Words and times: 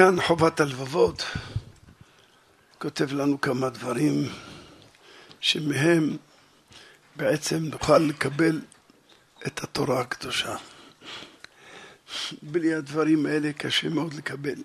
כאן 0.00 0.20
חובת 0.20 0.60
הלבבות 0.60 1.24
כותב 2.78 3.12
לנו 3.12 3.40
כמה 3.40 3.68
דברים 3.68 4.28
שמהם 5.40 6.16
בעצם 7.16 7.56
נוכל 7.56 7.98
לקבל 7.98 8.60
את 9.46 9.62
התורה 9.64 10.00
הקדושה. 10.00 10.56
בלי 12.42 12.74
הדברים 12.74 13.26
האלה 13.26 13.52
קשה 13.52 13.88
מאוד 13.88 14.14
לקבל. 14.14 14.62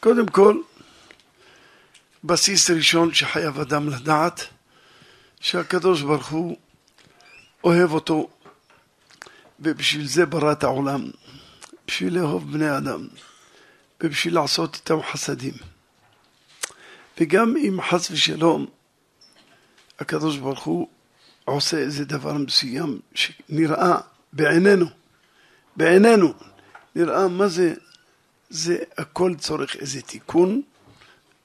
קודם 0.00 0.28
כל, 0.28 0.60
בסיס 2.24 2.70
ראשון 2.70 3.14
שחייב 3.14 3.60
אדם 3.60 3.88
לדעת 3.88 4.46
שהקדוש 5.40 6.02
ברוך 6.02 6.28
הוא 6.28 6.56
אוהב 7.64 7.92
אותו 7.92 8.28
ובשביל 9.60 10.06
זה 10.06 10.26
ברא 10.26 10.52
את 10.52 10.64
העולם, 10.64 11.10
בשביל 11.90 12.18
לאהוב 12.18 12.52
בני 12.52 12.76
אדם 12.76 13.06
ובשביל 14.00 14.34
לעשות 14.34 14.74
איתם 14.74 15.02
חסדים. 15.02 15.54
וגם 17.20 17.56
אם 17.56 17.78
חס 17.90 18.10
ושלום 18.10 18.66
הקדוש 19.98 20.36
ברוך 20.36 20.64
הוא 20.64 20.88
עושה 21.44 21.78
איזה 21.78 22.04
דבר 22.04 22.32
מסוים 22.32 23.00
שנראה 23.14 23.98
בעינינו, 24.32 24.86
בעינינו, 25.76 26.32
נראה 26.94 27.28
מה 27.28 27.48
זה, 27.48 27.74
זה 28.50 28.78
הכל 28.98 29.34
צורך 29.38 29.76
איזה 29.76 30.02
תיקון 30.02 30.62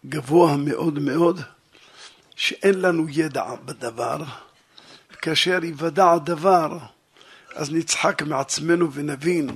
גבוה 0.05 0.57
מאוד 0.57 0.99
מאוד, 0.99 1.41
שאין 2.35 2.81
לנו 2.81 3.05
ידע 3.09 3.55
בדבר, 3.65 4.23
כאשר 5.21 5.63
יוודע 5.63 6.11
הדבר, 6.11 6.77
אז 7.55 7.71
נצחק 7.71 8.21
מעצמנו 8.21 8.93
ונבין 8.93 9.55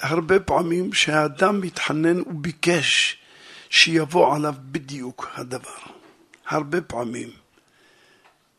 הרבה 0.00 0.40
פעמים 0.40 0.92
שהאדם 0.92 1.60
מתחנן 1.60 2.20
וביקש 2.20 3.16
שיבוא 3.70 4.36
עליו 4.36 4.54
בדיוק 4.70 5.30
הדבר. 5.34 5.78
הרבה 6.46 6.80
פעמים. 6.80 7.30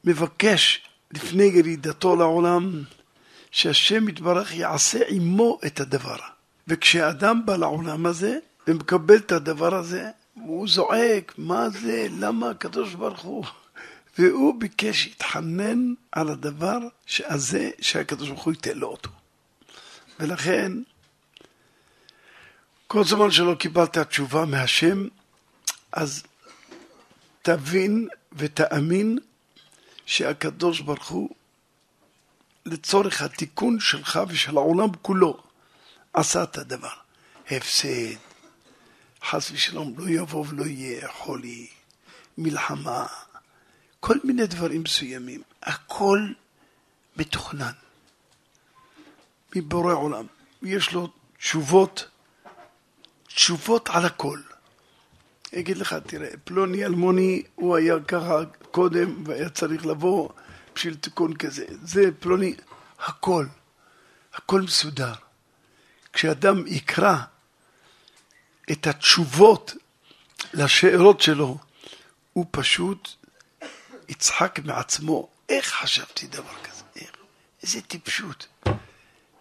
מבקש 0.04 0.82
לפני 1.12 1.44
ירידתו 1.44 2.16
לעולם 2.16 2.84
שהשם 3.52 4.10
יתברך 4.10 4.56
יעשה 4.56 5.00
עמו 5.10 5.60
את 5.66 5.80
הדבר. 5.80 6.18
וכשאדם 6.68 7.46
בא 7.46 7.56
לעולם 7.56 8.06
הזה 8.06 8.38
ומקבל 8.68 9.16
את 9.16 9.32
הדבר 9.32 9.76
הזה, 9.76 10.10
הוא 10.34 10.68
זועק, 10.68 11.34
מה 11.38 11.70
זה, 11.70 12.08
למה 12.20 12.50
הקדוש 12.50 12.94
ברוך 12.94 13.22
הוא? 13.22 13.46
והוא 14.18 14.60
ביקש, 14.60 15.08
התחנן 15.08 15.94
על 16.12 16.30
הדבר 16.30 16.80
הזה 17.20 17.70
שהקדוש 17.82 18.30
ברוך 18.30 18.44
הוא 18.44 18.54
ייתן 18.54 18.78
לו 18.78 18.88
אותו. 18.88 19.10
ולכן, 20.20 20.72
כל 22.88 23.04
זמן 23.04 23.32
שלא 23.32 23.56
קיבלת 23.56 23.98
תשובה 23.98 24.46
מהשם, 24.46 25.08
אז 25.92 26.24
תבין 27.42 28.08
ותאמין 28.34 29.20
שהקדוש 30.06 30.80
ברוך 30.80 31.08
הוא, 31.08 31.30
לצורך 32.66 33.22
התיקון 33.22 33.80
שלך 33.80 34.20
ושל 34.28 34.58
העולם 34.58 34.90
כולו, 35.02 35.44
עשה 36.14 36.44
את 36.44 36.58
הדבר. 36.58 36.94
הפסד, 37.52 38.16
חס 39.24 39.52
ושלום, 39.52 39.94
לא 39.98 40.10
יבוא 40.10 40.46
ולא 40.50 40.66
יהיה 40.66 41.08
חולי, 41.12 41.68
מלחמה, 42.38 43.06
כל 44.00 44.18
מיני 44.24 44.48
דברים 44.48 44.84
מסוימים. 44.84 45.42
הכל 45.64 46.20
מתוכנן 47.18 47.72
מבורא 49.56 49.94
עולם. 49.94 50.26
יש 50.62 50.92
לו 50.94 51.10
תשובות, 51.38 52.08
תשובות 53.36 53.90
על 53.90 54.06
הכל. 54.06 54.40
אגיד 55.56 55.78
לך, 55.78 55.96
תראה, 56.08 56.30
פלוני 56.44 56.86
אלמוני, 56.86 57.44
הוא 57.56 57.76
היה 57.76 57.96
ככה 58.08 58.40
קודם 58.72 59.24
והיה 59.28 59.50
צריך 59.50 59.86
לבוא 59.86 60.30
בשביל 60.76 60.96
תיקון 60.96 61.36
כזה. 61.36 61.66
זה 61.84 62.10
פלוני, 62.20 62.56
הכל, 63.00 63.46
הכל 64.34 64.62
מסודר. 64.62 65.14
כשאדם 66.14 66.68
יקרא 66.68 67.16
את 68.72 68.88
התשובות 68.88 69.74
לשאלות 70.54 71.22
שלו, 71.22 71.58
הוא 72.34 72.46
פשוט 72.52 73.10
יצחק 74.10 74.60
מעצמו. 74.64 75.30
איך 75.50 75.74
חשבתי 75.74 76.28
דבר 76.28 76.56
כזה? 76.64 76.84
איך? 76.96 77.12
איזה 77.64 77.82
טיפשות. 77.82 78.48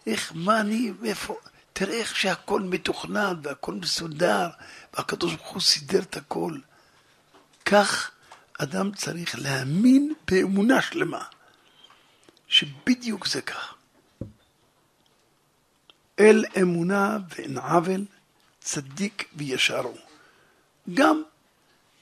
איך, 0.07 0.33
מה 0.35 0.61
אני, 0.61 0.93
איפה? 1.05 1.37
תראה 1.75 1.95
איך 1.95 2.17
שהכל 2.17 2.61
מתוכנן 2.61 3.35
והכל 3.43 3.75
מסודר 3.75 4.49
והקדוש 4.95 5.35
ברוך 5.35 5.49
הוא 5.49 5.61
סידר 5.61 6.03
את 6.03 6.17
הכל. 6.17 6.59
כך 7.65 8.11
אדם 8.59 8.93
צריך 8.93 9.39
להאמין 9.39 10.15
באמונה 10.27 10.83
שלמה, 10.83 11.25
שבדיוק 12.49 13.27
זה 13.27 13.43
כך. 13.43 13.75
אל 16.21 16.45
אמונה 16.63 17.19
ואין 17.29 17.59
עוול, 17.59 18.05
צדיק 18.61 19.29
וישר 19.37 19.81
הוא. 19.81 19.99
גם 20.95 21.23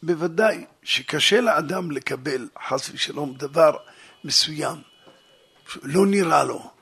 בוודאי 0.03 0.65
שקשה 0.83 1.41
לאדם 1.41 1.91
לקבל 1.91 2.49
חס 2.69 2.91
ושלום 2.93 3.35
דבר 3.35 3.77
מסוים 4.25 4.83
שלא 5.69 6.07
נראה 6.07 6.45
לו. 6.45 6.73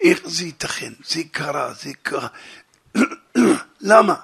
איך 0.00 0.20
זה 0.24 0.44
ייתכן? 0.44 0.92
זה 1.04 1.20
קרה, 1.32 1.72
זה 1.74 1.90
קרה. 2.02 2.28
למה? 3.80 4.14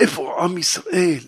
איפה 0.00 0.44
עם 0.44 0.58
ישראל, 0.58 1.24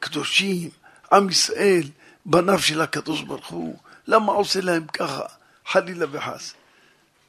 קדושים, 0.00 0.70
עם 1.12 1.28
ישראל, 1.28 1.90
בניו 2.26 2.58
של 2.58 2.80
הקדוש 2.80 3.22
ברוך 3.22 3.48
הוא, 3.48 3.78
למה 4.06 4.32
עושה 4.32 4.60
להם 4.60 4.86
ככה, 4.86 5.22
חלילה 5.66 6.06
וחס? 6.10 6.54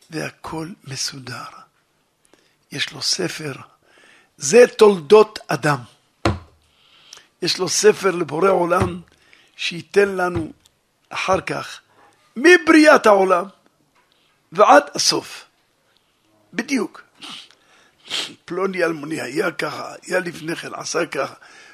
והכל 0.09 0.69
מסודר. 0.83 1.44
יש 2.72 2.91
לו 2.91 3.01
ספר, 3.01 3.53
זה 4.38 4.66
תולדות 4.77 5.39
אדם. 5.47 5.79
יש 7.41 7.57
לו 7.59 7.69
ספר 7.69 8.12
לבורא 8.12 8.50
עולם 8.50 9.01
שייתן 9.56 10.09
לנו 10.09 10.51
אחר 11.09 11.41
כך, 11.41 11.79
מבריאת 12.35 13.06
העולם 13.06 13.45
ועד 14.56 14.84
הסוף. 14.96 15.46
בדיוק. 16.54 17.02
פלוני 18.46 18.84
אלמוני 18.84 19.22
היה 19.22 19.52
ככה, 19.52 19.94
היה 20.04 20.20
לפני 20.20 20.56
כן, 20.56 20.74
עשה 20.74 21.06
ככה, 21.06 21.34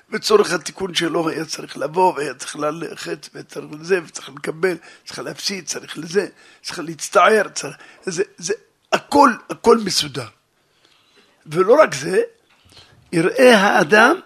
וצורך 0.09 0.53
התיקון 0.53 0.93
שלו 0.93 1.29
היה 1.29 1.45
צריך 1.45 1.77
לבוא, 1.77 2.13
והיה 2.13 2.33
צריך 2.33 2.55
ללכת, 2.55 3.29
וצריך 3.33 3.65
לזה, 3.79 3.99
וצריך 4.05 4.29
לקבל, 4.29 4.77
צריך 5.05 5.19
להפסיד, 5.19 5.65
צריך 5.65 5.97
לזה, 5.97 6.27
צריך 6.61 6.79
להצטער, 6.79 7.47
צריך... 7.47 7.75
זה, 8.03 8.23
זה, 8.37 8.53
הכל, 8.91 9.29
הכל 9.49 9.77
מסודר. 9.77 10.27
ולא 11.45 11.73
רק 11.81 11.93
זה, 11.93 12.21
יראה 13.11 13.57
האדם 13.57 14.19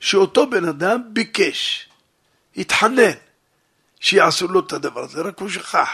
שאותו 0.00 0.50
בן 0.50 0.68
אדם 0.68 1.02
ביקש, 1.12 1.88
התחנן, 2.56 3.12
שיעשו 4.00 4.48
לו 4.48 4.60
את 4.60 4.72
הדבר 4.72 5.00
הזה, 5.04 5.20
רק 5.20 5.38
הוא 5.38 5.48
שכח. 5.48 5.88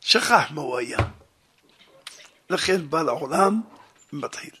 שכח 0.00 0.50
מה 0.50 0.60
הוא 0.60 0.78
היה. 0.78 0.98
לכן 2.50 2.90
בא 2.90 3.02
לעולם 3.02 3.60
ומתחיל. 4.12 4.54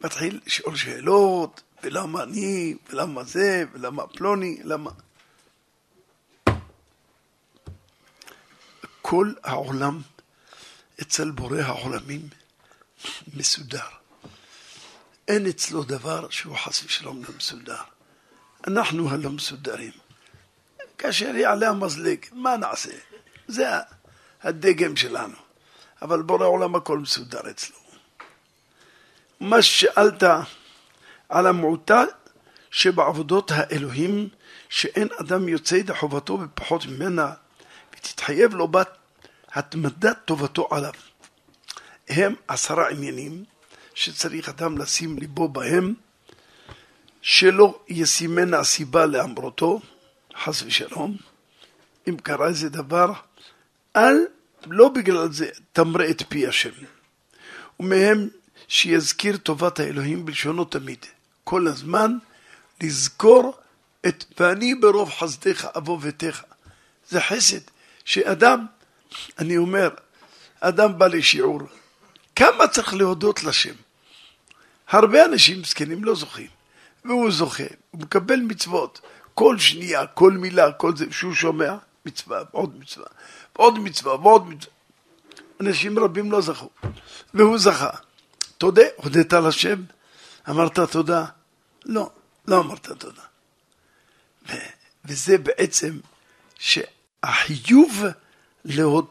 מתחיל 0.00 0.40
לשאול 0.46 0.76
שאלות, 0.76 1.62
ולמה 1.82 2.22
אני, 2.22 2.74
ולמה 2.90 3.24
זה, 3.24 3.64
ולמה 3.72 4.06
פלוני, 4.06 4.60
למה... 4.64 4.90
כל 9.02 9.32
העולם 9.42 10.02
אצל 11.02 11.30
בורא 11.30 11.60
העולמים 11.60 12.28
מסודר. 13.34 13.86
אין 15.28 15.46
אצלו 15.46 15.84
דבר 15.84 16.30
שהוא 16.30 16.56
חס 16.56 16.84
ושלום 16.84 17.22
לא 17.24 17.30
מסודר. 17.36 17.82
אנחנו 18.66 19.10
הלא 19.10 19.30
מסודרים. 19.30 19.92
כאשר 20.98 21.36
יעלה 21.36 21.68
המזלג, 21.68 22.18
מה 22.32 22.56
נעשה? 22.56 22.92
זה 23.48 23.66
הדגם 24.44 24.96
שלנו. 24.96 25.34
אבל 26.02 26.22
בורא 26.22 26.46
עולם 26.46 26.74
הכל 26.74 26.98
מסודר 26.98 27.40
אצלו. 27.50 27.76
מה 29.40 29.62
ששאלת 29.62 30.22
על 31.28 31.46
המעוטה 31.46 32.04
שבעבודות 32.70 33.50
האלוהים, 33.54 34.28
שאין 34.68 35.08
אדם 35.20 35.48
יוצא 35.48 35.74
ידי 35.74 35.94
חובתו 35.94 36.38
בפחות 36.38 36.86
ממנה, 36.86 37.32
ותתחייב 37.92 38.54
לו 38.54 38.68
בת 38.68 38.96
התמדת 39.52 40.18
טובתו 40.24 40.68
עליו. 40.70 40.92
הם 42.08 42.34
עשרה 42.48 42.90
עניינים 42.90 43.44
שצריך 43.94 44.48
אדם 44.48 44.78
לשים 44.78 45.18
ליבו 45.18 45.48
בהם, 45.48 45.94
שלא 47.22 47.80
ישימנה 47.88 48.58
הסיבה 48.58 49.06
לאמרותו, 49.06 49.80
חס 50.36 50.62
ושלום. 50.62 51.16
אם 52.08 52.16
קרה 52.22 52.46
איזה 52.46 52.68
דבר, 52.68 53.12
אל, 53.96 54.16
לא 54.66 54.88
בגלל 54.88 55.32
זה, 55.32 55.48
תמרה 55.72 56.10
את 56.10 56.22
פי 56.28 56.46
השם. 56.46 56.70
ומהם 57.80 58.28
שיזכיר 58.68 59.36
טובת 59.36 59.80
האלוהים 59.80 60.24
בלשונו 60.24 60.64
תמיד. 60.64 61.06
כל 61.44 61.66
הזמן 61.66 62.16
לזכור 62.82 63.54
את 64.06 64.24
ואני 64.40 64.74
ברוב 64.74 65.10
חסדיך 65.10 65.66
אבוא 65.76 65.98
ביתך. 66.00 66.42
זה 67.08 67.20
חסד, 67.20 67.60
שאדם, 68.04 68.66
אני 69.38 69.56
אומר, 69.56 69.88
אדם 70.60 70.98
בא 70.98 71.06
לשיעור, 71.06 71.60
כמה 72.36 72.68
צריך 72.68 72.94
להודות 72.94 73.44
לשם? 73.44 73.74
הרבה 74.88 75.24
אנשים 75.24 75.64
זקנים 75.64 76.04
לא 76.04 76.14
זוכים, 76.14 76.46
והוא 77.04 77.30
זוכה, 77.30 77.64
הוא 77.90 78.00
מקבל 78.00 78.40
מצוות, 78.40 79.00
כל 79.34 79.58
שנייה, 79.58 80.06
כל 80.06 80.32
מילה, 80.32 80.72
כל 80.72 80.96
זה, 80.96 81.06
שהוא 81.10 81.34
שומע, 81.34 81.76
מצווה, 82.06 82.42
ועוד 82.52 82.78
מצווה, 82.78 83.06
ועוד 83.56 83.78
מצווה, 83.78 84.14
ועוד 84.14 84.48
מצווה. 84.48 84.74
אנשים 85.60 85.98
רבים 85.98 86.32
לא 86.32 86.40
זכו, 86.40 86.70
והוא 87.34 87.58
זכה. 87.58 87.90
תודה, 88.58 88.82
הודית 88.96 89.32
לשם? 89.32 89.82
אמרת 90.50 90.78
תודה? 90.78 91.24
לא, 91.84 92.10
לא 92.48 92.60
אמרת 92.60 92.90
תודה. 92.90 93.22
ו- 94.48 94.70
וזה 95.04 95.38
בעצם 95.38 95.98
שהחיוב 96.58 98.04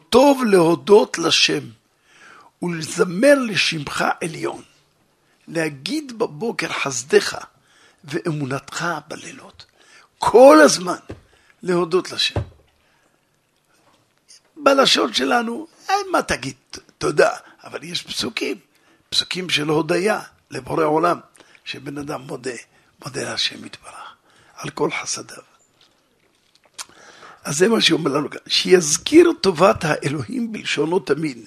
טוב 0.08 0.44
להודות 0.44 1.18
לשם 1.18 1.64
ולזמר 2.62 3.34
לשמך 3.38 4.04
עליון. 4.20 4.62
להגיד 5.48 6.18
בבוקר 6.18 6.68
חסדך 6.68 7.38
ואמונתך 8.04 8.86
בלילות. 9.08 9.66
כל 10.18 10.58
הזמן 10.64 10.98
להודות 11.62 12.12
לשם. 12.12 12.40
בלשון 14.64 15.12
שלנו, 15.12 15.66
אין 15.88 16.06
מה 16.12 16.22
תגיד 16.22 16.54
תודה, 16.98 17.30
אבל 17.64 17.82
יש 17.82 18.02
פסוקים, 18.02 18.56
פסוקים 19.08 19.50
של 19.50 19.68
הודיה 19.68 20.20
לבורא 20.50 20.84
עולם, 20.84 21.20
שבן 21.64 21.98
אדם 21.98 22.20
מודה, 22.20 22.50
מודה 23.04 23.22
להשם 23.22 23.64
יתברך, 23.64 24.14
על 24.56 24.70
כל 24.70 24.90
חסדיו. 24.90 25.42
אז 27.44 27.56
זה 27.56 27.68
מה 27.68 27.80
שאומר 27.80 28.10
לנו 28.10 28.30
כאן, 28.30 28.40
שיזכיר 28.46 29.32
טובת 29.40 29.84
האלוהים 29.84 30.52
בלשונו 30.52 30.98
תמיד, 30.98 31.38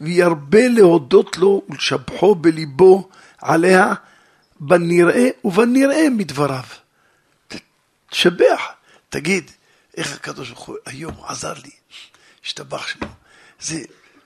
וירבה 0.00 0.68
להודות 0.68 1.36
לו 1.36 1.62
ולשבחו 1.68 2.34
בליבו 2.34 3.08
עליה 3.38 3.94
בנראה 4.60 5.28
ובנראה 5.44 6.10
מדבריו. 6.10 6.64
תשבח, 8.10 8.60
תגיד, 9.08 9.50
איך 9.96 10.14
הקדוש 10.14 10.50
ברוך 10.50 10.64
הוא 10.64 10.76
היום 10.86 11.14
עזר 11.26 11.54
לי, 11.64 11.70
השתבח 12.48 12.86
שמו. 12.86 13.06
זה 13.60 13.82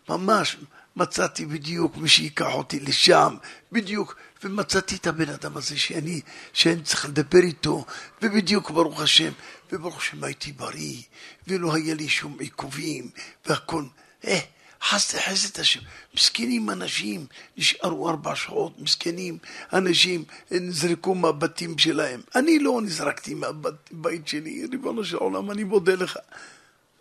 ממש, 0.08 0.56
מצאתי 0.96 1.46
בדיוק 1.46 1.96
מי 1.96 2.08
שיקח 2.08 2.52
אותי 2.54 2.80
לשם, 2.80 3.36
בדיוק, 3.72 4.16
ומצאתי 4.44 4.96
את 4.96 5.06
הבן 5.06 5.28
אדם 5.28 5.56
הזה 5.56 5.78
שאני, 5.78 6.20
שאני 6.52 6.82
צריך 6.82 7.04
לדבר 7.04 7.38
איתו, 7.38 7.84
ובדיוק 8.22 8.70
ברוך 8.70 9.00
השם, 9.00 9.32
וברוך 9.72 9.98
השם 9.98 10.24
הייתי 10.24 10.52
בריא, 10.52 11.02
ולא 11.48 11.74
היה 11.74 11.94
לי 11.94 12.08
שום 12.08 12.36
עיכובים, 12.40 13.10
והכל, 13.46 13.84
אה, 14.26 14.38
חסד 14.82 15.18
חסד 15.18 15.60
השם. 15.60 15.80
מסכנים 16.14 16.70
אנשים, 16.70 17.26
נשארו 17.56 18.08
ארבע 18.08 18.36
שעות, 18.36 18.78
מסכנים 18.78 19.38
אנשים, 19.72 20.24
נזרקו 20.50 21.14
מהבתים 21.14 21.78
שלהם. 21.78 22.20
אני 22.34 22.58
לא 22.58 22.80
נזרקתי 22.82 23.34
מהבית 23.34 24.28
שלי, 24.28 24.66
ריבונו 24.70 25.04
של 25.04 25.16
עולם, 25.16 25.50
אני 25.50 25.64
מודה 25.64 25.94
לך. 25.94 26.18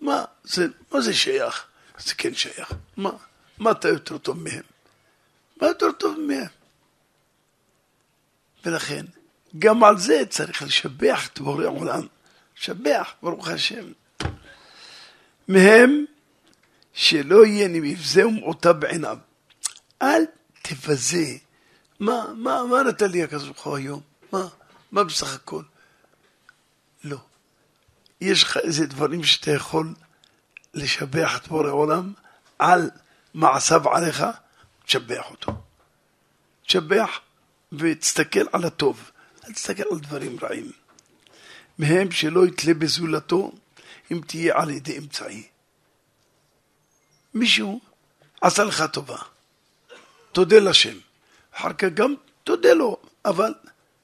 מה 0.02 0.24
זה, 0.44 0.68
מה 0.92 1.02
זה 1.02 1.14
שייך? 1.14 1.66
זה 2.00 2.14
כן 2.16 2.34
שייך. 2.34 2.74
מה? 2.98 3.12
מה 3.58 3.72
אתה 3.72 3.88
יותר 3.88 4.18
טוב 4.18 4.44
מהם? 4.44 4.64
מה 5.62 5.68
יותר 5.68 5.92
טוב 5.92 6.20
מהם? 6.20 6.48
ולכן, 8.66 9.06
גם 9.60 9.84
על 9.84 9.98
זה 9.98 10.24
צריך 10.30 10.62
לשבח 10.64 11.28
את 11.28 11.40
בורא 11.40 11.66
עולם. 11.66 12.08
לשבח, 12.58 13.14
ברוך 13.22 13.48
השם. 13.48 13.92
מהם 15.48 16.06
שלא 16.94 17.46
יהיה 17.46 17.68
מבזה 17.68 18.28
ומעוטה 18.28 18.74
בעיניו. 18.74 19.18
אל 20.02 20.24
תבזה. 20.62 21.26
מה, 22.00 22.34
מה, 22.36 22.64
מה 22.66 22.84
נתן 22.84 23.12
לי 23.12 23.24
הקדוש 23.24 23.44
ברוך 23.44 23.66
הוא 23.66 23.78
היום? 23.78 24.02
מה, 24.32 24.48
מה 24.92 25.04
בסך 25.04 25.36
הכל? 25.36 25.64
יש 28.22 28.44
לך 28.44 28.58
איזה 28.58 28.88
דברים 28.88 29.24
שאתה 29.24 29.52
יכול 29.52 29.94
לשבח 30.74 31.38
את 31.38 31.48
בורא 31.48 31.70
עולם 31.70 32.14
על 32.60 32.90
מעשיו 33.34 33.90
עליך, 33.90 34.24
תשבח 34.86 35.32
אותו. 35.32 35.52
תשבח 36.68 37.20
ותסתכל 37.72 38.46
על 38.54 38.66
הטוב, 38.66 39.12
אל 39.48 39.54
תסתכל 39.54 39.84
על 39.92 40.00
דברים 40.00 40.38
רעים. 40.42 40.72
מהם 41.80 42.12
שלא 42.12 42.48
יתלה 42.48 42.74
בזולתו 42.74 43.52
אם 44.12 44.22
תהיה 44.28 44.62
על 44.62 44.70
ידי 44.70 44.98
אמצעי. 44.98 45.48
מישהו 47.34 47.82
עשה 48.42 48.64
לך 48.64 48.84
טובה, 48.94 49.18
תודה 50.32 50.60
לשם. 50.60 50.98
אחר 51.56 51.74
כך 51.74 51.88
גם 51.94 52.16
תודה 52.44 52.74
לו, 52.74 52.98
אבל 53.26 53.54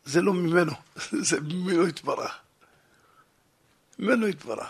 זה 0.06 0.22
לא 0.22 0.34
ממנו, 0.34 0.72
זה 1.30 1.42
ממנו 1.42 1.88
יתברך. 1.88 2.47
ממנו 4.00 4.28
יתברך. 4.28 4.70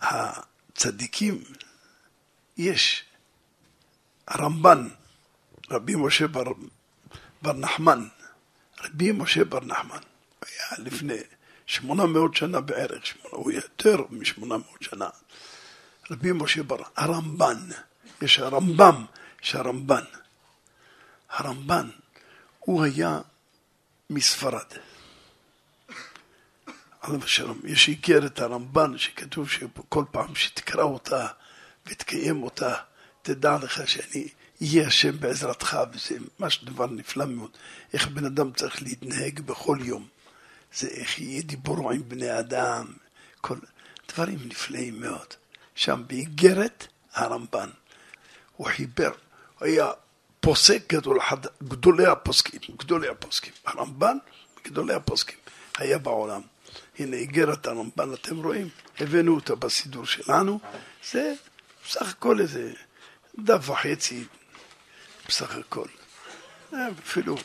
הצדיקים, 0.00 1.42
יש 2.56 3.04
הרמב"ן, 4.28 4.88
רבי 5.70 5.94
משה 5.96 6.26
בר, 6.26 6.44
בר 7.42 7.52
נחמן, 7.52 8.08
רבי 8.80 9.12
משה 9.12 9.44
בר 9.44 9.64
נחמן, 9.64 9.98
היה 10.42 10.84
לפני 10.84 11.16
שמונה 11.66 12.06
מאות 12.06 12.36
שנה 12.36 12.60
בערך, 12.60 13.02
הוא 13.22 13.52
יותר 13.52 13.96
משמונה 14.10 14.56
מאות 14.56 14.82
שנה. 14.82 15.08
רבי 16.10 16.32
משה 16.32 16.62
בר, 16.62 16.82
הרמב"ן, 16.96 17.68
יש 18.22 18.38
הרמב"ם, 18.38 19.04
יש 19.42 19.54
הרמב"ן. 19.54 20.04
הרמב"ן, 21.30 21.90
הוא 22.58 22.84
היה 22.84 23.20
מספרד. 24.10 24.66
עליו 27.00 27.24
השלום. 27.24 27.60
יש 27.64 27.88
איגרת 27.88 28.40
הרמב"ן 28.40 28.98
שכתוב 28.98 29.50
שכל 29.50 30.04
פעם 30.10 30.34
שתקרא 30.34 30.82
אותה 30.82 31.26
ותקיים 31.86 32.42
אותה, 32.42 32.74
תדע 33.22 33.58
לך 33.62 33.88
שאני 33.88 34.28
יהיה 34.60 34.86
השם 34.86 35.20
בעזרתך, 35.20 35.78
וזה 35.92 36.18
ממש 36.38 36.64
דבר 36.64 36.86
נפלא 36.86 37.26
מאוד. 37.26 37.50
איך 37.92 38.08
בן 38.08 38.24
אדם 38.24 38.52
צריך 38.52 38.82
להתנהג 38.82 39.40
בכל 39.40 39.78
יום. 39.80 40.08
זה 40.74 40.88
איך 40.88 41.18
יהיה 41.18 41.42
דיבורו 41.42 41.90
עם 41.90 42.08
בני 42.08 42.38
אדם, 42.38 42.86
כל 43.40 43.58
דברים 44.12 44.38
נפלאים 44.44 45.00
מאוד. 45.00 45.34
שם 45.74 46.02
באיגרת 46.06 46.86
הרמב"ן. 47.12 47.70
הוא 48.56 48.66
חיבר, 48.66 49.10
היה 49.60 49.90
פוסק 50.40 50.94
גדול, 50.94 51.18
אחד 51.20 51.36
גדולי 51.62 52.06
הפוסקים, 52.06 52.60
גדולי 52.78 53.08
הפוסקים. 53.08 53.52
הרמב"ן, 53.64 54.16
גדולי 54.64 54.94
הפוסקים, 54.94 55.38
היה 55.78 55.98
בעולם. 55.98 56.40
הנה 56.98 57.16
איגרת 57.16 57.66
הרמב"ן, 57.66 58.14
אתם 58.14 58.36
רואים? 58.44 58.68
הבאנו 59.00 59.34
אותה 59.34 59.54
בסידור 59.54 60.06
שלנו. 60.06 60.60
זה 61.10 61.34
בסך 61.84 62.10
הכל 62.10 62.40
איזה 62.40 62.72
דף 63.38 63.68
וחצי, 63.68 64.24
בסך 65.28 65.56
הכל. 65.56 65.88
אפילו 67.04 67.36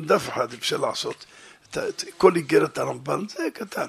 דף 0.00 0.28
אחד 0.28 0.52
אפשר 0.52 0.76
לעשות. 0.76 1.24
כל 2.16 2.36
איגרת 2.36 2.78
הרמב"ן 2.78 3.28
זה 3.28 3.48
קטן. 3.54 3.86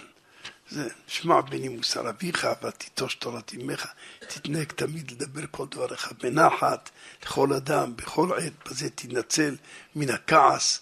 זה 0.72 0.88
שמע 1.08 1.42
בני 1.42 1.70
מוסר 1.70 2.10
אביך 2.10 2.48
ותיטוש 2.64 3.16
תורת 3.16 3.52
אמך, 3.54 3.88
תתנהג 4.20 4.72
תמיד 4.72 5.12
לדבר 5.12 5.42
כל 5.52 5.66
דבריך 5.72 6.12
בנחת, 6.22 6.90
לכל 7.24 7.54
אדם, 7.54 7.96
בכל 7.96 8.30
עת, 8.38 8.54
בזה 8.66 8.90
תנצל 8.90 9.56
מן 9.96 10.10
הכעס. 10.10 10.82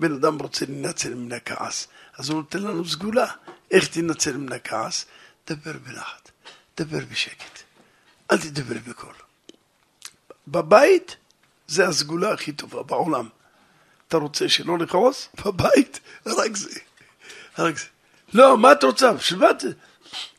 בן 0.00 0.12
אדם 0.12 0.38
רוצה 0.38 0.66
לנצל 0.66 1.14
מן 1.14 1.32
הכעס, 1.32 1.88
אז 2.18 2.28
הוא 2.28 2.36
נותן 2.36 2.62
לנו 2.62 2.88
סגולה. 2.88 3.26
איך 3.70 3.88
תנצל 3.88 4.36
מן 4.36 4.52
הכעס? 4.52 5.06
דבר 5.50 5.72
בנחת, 5.72 6.30
דבר 6.76 7.04
בשקט, 7.10 7.62
אל 8.30 8.38
תדבר 8.38 8.76
בקול. 8.88 9.14
בבית 10.48 11.16
זה 11.66 11.88
הסגולה 11.88 12.32
הכי 12.32 12.52
טובה 12.52 12.82
בעולם. 12.82 13.28
אתה 14.08 14.16
רוצה 14.16 14.48
שלא 14.48 14.78
לכעוס? 14.78 15.28
בבית, 15.44 16.00
רק 16.26 16.56
זה. 16.56 16.80
רק 17.58 17.78
זה. 17.78 17.86
לא, 18.34 18.58
מה 18.58 18.72
את 18.72 18.84
רוצה? 18.84 19.12
בשביל 19.12 19.40
מה 19.40 19.50
את... 19.50 19.62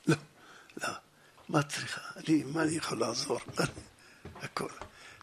לא, 0.08 0.16
לא. 0.84 0.90
מה 1.50 1.60
את 1.60 1.70
צריכה? 1.70 2.02
אני, 2.18 2.44
מה 2.44 2.64
אני 2.64 2.76
יכול 2.76 3.00
לעזור? 3.00 3.40
הכל. 4.44 4.70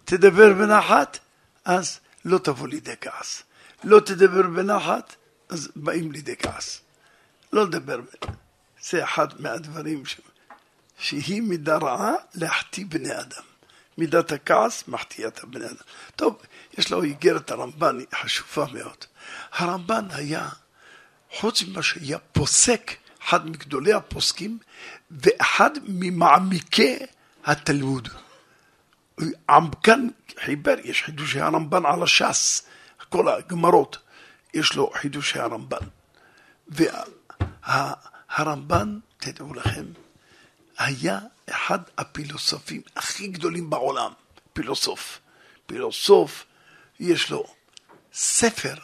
תדבר 0.04 0.52
בנחת, 0.52 1.18
אז 1.64 2.00
לא 2.25 2.38
תבוא 2.38 2.68
לידי 2.68 2.94
כעס. 3.00 3.42
לא 3.85 4.00
תדבר 4.00 4.42
בנחת, 4.42 5.14
אז 5.49 5.68
באים 5.76 6.12
לידי 6.12 6.37
כעס. 6.37 6.80
לא 7.52 7.64
לדבר. 7.64 8.00
זה 8.83 9.04
אחד 9.04 9.40
מהדברים 9.40 10.06
ש... 10.06 10.21
שהיא 10.99 11.42
מידה 11.42 11.76
רעה 11.76 12.12
להחטיא 12.35 12.85
בני 12.88 13.21
אדם. 13.21 13.42
מידת 13.99 14.33
הכעס 14.33 14.88
מחטיאה 14.88 15.28
את 15.28 15.44
הבני 15.44 15.66
אדם. 15.66 15.75
טוב, 16.16 16.42
יש 16.78 16.90
לו 16.92 17.02
איגרת 17.02 17.50
הרמב"ן, 17.50 17.99
היא 17.99 18.06
חשובה 18.14 18.66
מאוד. 18.73 19.04
הרמב"ן 19.52 20.06
היה, 20.11 20.49
חוץ 21.35 21.62
ממה 21.62 21.83
שהיה 21.83 22.19
פוסק, 22.19 22.97
אחד 23.23 23.50
מגדולי 23.50 23.93
הפוסקים, 23.93 24.59
ואחד 25.11 25.71
ממעמיקי 25.85 26.97
התלמוד. 27.45 28.09
עמקן 29.49 30.09
חיבר, 30.45 30.75
יש 30.85 31.03
חידושי 31.03 31.41
הרמב"ן 31.41 31.87
על 31.87 32.03
הש"ס, 32.03 32.67
כל 33.09 33.29
הגמרות, 33.29 33.99
יש 34.55 34.75
לו 34.75 34.91
חידושי 34.95 35.38
הרמב"ן. 35.38 35.87
והרמב"ן, 37.67 38.99
תדעו 39.19 39.55
לכם, 39.55 39.85
היה 40.79 41.19
אחד 41.50 41.79
הפילוסופים 41.99 42.83
הכי 42.97 43.26
גדולים 43.26 43.71
בעולם, 43.71 44.12
פילוסוף. 44.53 45.21
פילוסוף, 45.67 46.45
יש 47.00 47.31
לו 47.31 47.45
ספר 48.12 48.75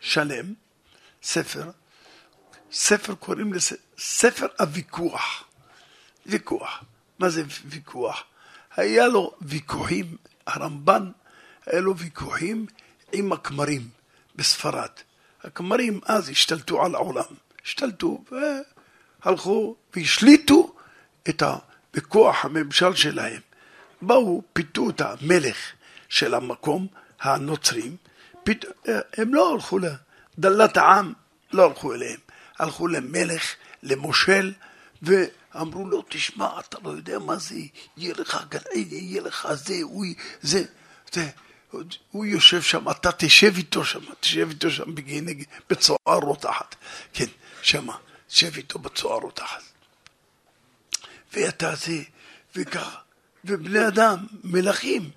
שלם, 0.00 0.54
ספר, 1.22 1.70
ספר 2.74 3.14
קוראים 3.14 3.52
לזה 3.52 3.76
ספר 3.98 4.46
הוויכוח. 4.60 5.44
ויכוח. 6.26 6.84
מה 7.18 7.28
זה 7.28 7.42
ויכוח? 7.64 8.24
היה 8.76 9.08
לו 9.08 9.34
ויכוחים, 9.42 10.16
הרמב"ן, 10.46 11.10
היה 11.66 11.80
לו 11.80 11.96
ויכוחים 11.96 12.66
עם 13.12 13.32
הכמרים 13.32 13.88
בספרד. 14.36 14.88
הכמרים 15.44 16.00
אז 16.06 16.28
השתלטו 16.28 16.84
על 16.84 16.94
העולם, 16.94 17.34
השתלטו 17.64 18.24
והלכו 19.24 19.76
והשליטו 19.96 20.74
את 21.28 21.42
ה... 21.42 21.56
בכוח 21.94 22.44
הממשל 22.44 22.94
שלהם. 22.94 23.40
באו, 24.02 24.42
פיתו 24.52 24.90
את 24.90 25.00
המלך 25.00 25.56
של 26.08 26.34
המקום, 26.34 26.86
הנוצרים, 27.20 27.96
פית... 28.44 28.64
הם 29.16 29.34
לא 29.34 29.52
הלכו 29.54 29.78
לדלת 30.38 30.76
העם, 30.76 31.12
לא 31.52 31.64
הלכו 31.64 31.94
אליהם, 31.94 32.18
הלכו 32.58 32.88
למלך, 32.88 33.54
למושל, 33.82 34.52
ואמרו 35.02 35.88
לו, 35.88 36.04
תשמע, 36.08 36.60
אתה 36.60 36.78
לא 36.84 36.90
יודע 36.90 37.18
מה 37.18 37.36
זה, 37.36 37.54
יהיה 37.96 38.14
לך 38.18 38.44
גן 38.48 38.58
יהיה 38.74 39.22
לך 39.22 39.48
זה, 39.54 39.74
הוא, 39.82 40.04
זה, 40.42 40.64
זה, 41.12 41.30
הוא 42.10 42.24
יושב 42.24 42.62
שם, 42.62 42.90
אתה 42.90 43.12
תשב 43.12 43.56
איתו 43.56 43.84
שם, 43.84 44.00
תשב 44.20 44.48
איתו 44.48 44.70
שם 44.70 44.94
בצואה 45.70 46.14
רותחת, 46.14 46.74
כן, 47.12 47.26
שמה, 47.62 47.96
תשב 48.28 48.56
איתו 48.56 48.78
בצואה 48.78 49.16
רותחת. 49.16 49.62
ואתה 51.32 51.74
זה, 51.74 52.02
וככה. 52.56 52.98
ובני 53.44 53.88
אדם, 53.88 54.26
מלכים, 54.44 55.10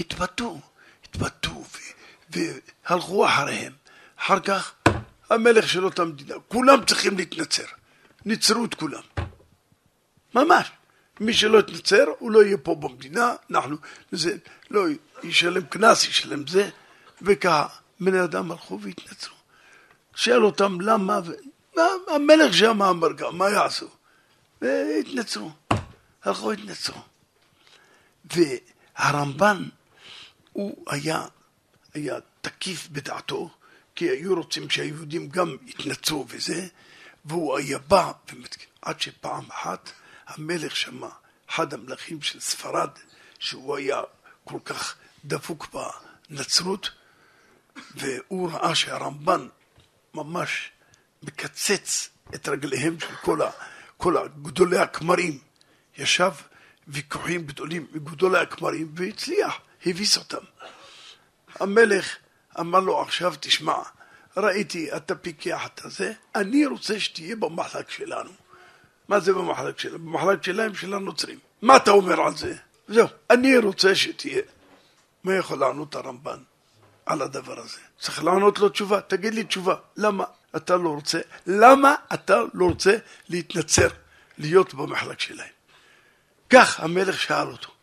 התבטאו, 0.00 0.60
התבטאו 1.04 1.64
והלכו 2.30 3.26
אחריהם. 3.26 3.72
אחר 4.18 4.40
כך 4.40 4.74
המלך 5.30 5.68
של 5.68 5.84
אותה 5.84 6.04
מדינה, 6.04 6.34
כולם 6.48 6.84
צריכים 6.84 7.16
להתנצר. 7.16 7.64
ניצרו 8.24 8.64
את 8.64 8.74
כולם. 8.74 9.02
ממש. 10.34 10.70
מי 11.20 11.34
שלא 11.34 11.58
יתנצר, 11.58 12.04
הוא 12.18 12.30
לא 12.30 12.44
יהיה 12.44 12.56
פה 12.56 12.74
במדינה, 12.74 13.34
אנחנו, 13.50 13.76
זה, 14.12 14.36
לא 14.70 14.86
ישלם 15.22 15.66
קנס, 15.66 16.04
ישלם 16.04 16.46
זה, 16.46 16.70
וככה. 17.22 17.66
בני 18.00 18.24
אדם 18.24 18.52
הלכו 18.52 18.80
והתנצרו. 18.80 19.34
שאל 20.14 20.44
אותם 20.44 20.80
למה, 20.80 21.20
ו... 21.24 21.32
המלך 22.08 22.54
שם 22.54 22.82
אמר 22.82 23.12
גם, 23.12 23.38
מה 23.38 23.50
יעשו? 23.50 23.88
והתנצרו. 24.62 25.50
הלכו 26.24 26.52
התנצרו. 26.52 27.02
והרמב"ן, 28.24 29.68
הוא 30.52 30.84
היה, 30.86 31.24
היה 31.94 32.18
תקיף 32.40 32.88
בדעתו, 32.88 33.50
כי 33.94 34.10
היו 34.10 34.34
רוצים 34.34 34.70
שהיהודים 34.70 35.28
גם 35.28 35.56
יתנצרו 35.66 36.26
וזה, 36.28 36.66
והוא 37.24 37.58
היה 37.58 37.78
בא, 37.78 38.12
עד 38.82 39.00
שפעם 39.00 39.44
אחת 39.50 39.90
המלך 40.26 40.76
שמע, 40.76 41.08
אחד 41.50 41.74
המלכים 41.74 42.22
של 42.22 42.40
ספרד, 42.40 42.90
שהוא 43.38 43.76
היה 43.76 44.02
כל 44.44 44.58
כך 44.64 44.96
דפוק 45.24 45.74
בנצרות, 46.30 46.90
והוא 47.94 48.50
ראה 48.52 48.74
שהרמב"ן 48.74 49.48
ממש 50.14 50.70
מקצץ 51.22 52.08
את 52.34 52.48
רגליהם 52.48 53.00
של 53.00 53.16
כל, 53.22 53.42
ה, 53.42 53.50
כל 53.96 54.16
גדולי 54.42 54.78
הכמרים. 54.78 55.38
ישב 55.98 56.32
ויכוחים 56.88 57.46
גדולים 57.46 57.86
עם 57.94 58.04
גדולי 58.04 58.38
הכמרים 58.38 58.92
והצליח, 58.96 59.60
הביס 59.86 60.16
אותם. 60.16 60.44
המלך 61.54 62.16
אמר 62.60 62.80
לו 62.80 63.00
עכשיו 63.00 63.34
תשמע, 63.40 63.76
ראיתי 64.36 64.96
אתה 64.96 65.14
פיקח 65.14 65.66
את 65.66 65.90
זה, 65.90 66.12
אני 66.34 66.66
רוצה 66.66 67.00
שתהיה 67.00 67.36
במחלק 67.36 67.90
שלנו. 67.90 68.30
מה 69.08 69.20
זה 69.20 69.32
במחלק 69.32 69.78
שלהם? 69.78 70.04
במחלק 70.04 70.42
שלהם 70.42 70.74
של 70.74 70.94
הנוצרים. 70.94 71.38
מה 71.62 71.76
אתה 71.76 71.90
אומר 71.90 72.20
על 72.20 72.36
זה? 72.36 72.56
זהו, 72.88 73.08
אני 73.30 73.58
רוצה 73.58 73.94
שתהיה. 73.94 74.42
מה 75.24 75.34
יכול 75.34 75.58
לענות 75.58 75.94
הרמב"ן 75.94 76.38
על 77.06 77.22
הדבר 77.22 77.60
הזה? 77.60 77.78
צריך 77.98 78.24
לענות 78.24 78.58
לו 78.58 78.68
תשובה, 78.68 79.00
תגיד 79.00 79.34
לי 79.34 79.44
תשובה, 79.44 79.74
למה 79.96 80.24
אתה 80.56 80.76
לא 80.76 80.88
רוצה, 80.88 81.20
למה 81.46 81.94
אתה 82.14 82.40
לא 82.54 82.64
רוצה 82.64 82.96
להתנצר, 83.28 83.88
להיות 84.38 84.74
במחלק 84.74 85.20
שלהם? 85.20 85.48
כך 86.50 86.80
המלך 86.80 87.20
שאל 87.20 87.46
אותו. 87.46 87.73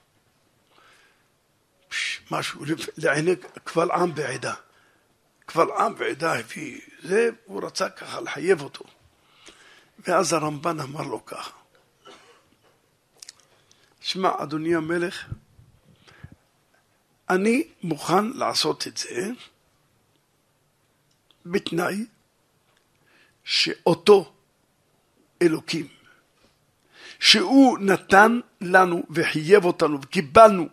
משהו 2.31 2.65
לעיני 2.97 3.35
קבל 3.63 3.91
עם 3.91 4.11
ועדה. 4.15 4.53
קבל 5.45 5.71
עם 5.71 5.93
ועדה 5.97 6.39
הביא 6.39 6.81
זה, 7.03 7.29
הוא 7.45 7.63
רצה 7.63 7.89
ככה 7.89 8.21
לחייב 8.21 8.61
אותו. 8.61 8.85
ואז 10.00 10.33
הרמב"ן 10.33 10.79
אמר 10.79 11.01
לו 11.01 11.25
ככה, 11.25 11.51
שמע, 14.01 14.31
אדוני 14.38 14.75
המלך, 14.75 15.25
אני 17.29 17.67
מוכן 17.83 18.25
לעשות 18.25 18.88
את 18.88 18.97
זה 18.97 19.29
בתנאי 21.45 22.05
שאותו 23.43 24.33
אלוקים 25.41 25.88
שהוא 27.19 27.79
נתן 27.79 28.39
לנו 28.61 29.03
וחייב 29.09 29.65
אותנו 29.65 30.01
וקיבלנו 30.01 30.69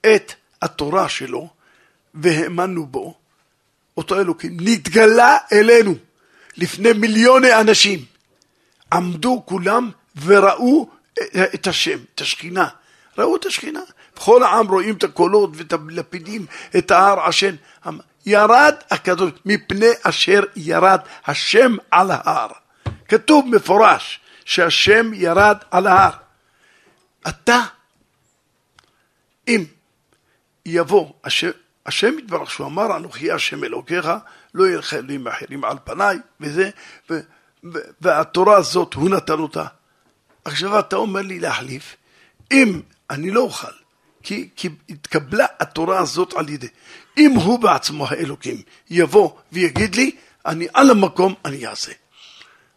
את 0.00 0.32
התורה 0.64 1.08
שלו 1.08 1.48
והאמנו 2.14 2.86
בו, 2.86 3.14
אותו 3.96 4.20
אלוקים 4.20 4.56
נתגלה 4.60 5.36
אלינו 5.52 5.94
לפני 6.56 6.92
מיליוני 6.92 7.60
אנשים. 7.60 8.04
עמדו 8.92 9.42
כולם 9.46 9.90
וראו 10.24 10.88
את 11.54 11.66
השם, 11.66 11.98
את 12.14 12.20
השכינה. 12.20 12.68
ראו 13.18 13.36
את 13.36 13.46
השכינה. 13.46 13.80
בכל 14.16 14.42
העם 14.42 14.68
רואים 14.68 14.96
את 14.96 15.04
הקולות 15.04 15.50
ואת 15.54 15.72
הלפידים, 15.72 16.46
את 16.78 16.90
ההר 16.90 17.20
עשן. 17.20 17.54
ירד 18.26 18.74
הקדוש, 18.90 19.32
מפני 19.44 19.90
אשר 20.02 20.40
ירד 20.56 21.00
השם 21.26 21.76
על 21.90 22.10
ההר. 22.10 22.48
כתוב 23.08 23.46
מפורש, 23.48 24.20
שהשם 24.44 25.10
ירד 25.14 25.56
על 25.70 25.86
ההר. 25.86 26.10
אתה, 27.28 27.60
אם 29.48 29.64
יבוא 30.66 31.12
השם, 31.24 31.50
השם 31.86 32.18
יתברך, 32.18 32.50
שהוא 32.50 32.66
אמר, 32.66 32.96
אנוכי 32.96 33.32
השם 33.32 33.64
אלוקיך, 33.64 34.08
לא 34.54 34.64
יהיה 34.64 34.78
לך 34.78 34.94
אלוהים 34.94 35.28
אחרים 35.28 35.64
על 35.64 35.76
פניי, 35.84 36.18
וזה, 36.40 36.70
ו, 37.10 37.20
ו, 37.72 37.78
והתורה 38.00 38.56
הזאת, 38.56 38.94
הוא 38.94 39.10
נתן 39.10 39.38
אותה. 39.38 39.64
עכשיו 40.44 40.78
אתה 40.78 40.96
אומר 40.96 41.22
לי 41.22 41.40
להחליף, 41.40 41.96
אם 42.52 42.80
אני 43.10 43.30
לא 43.30 43.40
אוכל, 43.40 43.72
כי, 44.22 44.48
כי 44.56 44.68
התקבלה 44.88 45.46
התורה 45.60 45.98
הזאת 45.98 46.34
על 46.34 46.48
ידי, 46.48 46.68
אם 47.18 47.30
הוא 47.30 47.58
בעצמו 47.58 48.06
האלוקים 48.06 48.62
יבוא 48.90 49.30
ויגיד 49.52 49.94
לי, 49.94 50.16
אני 50.46 50.66
על 50.74 50.90
המקום, 50.90 51.34
אני 51.44 51.66
אעשה. 51.66 51.92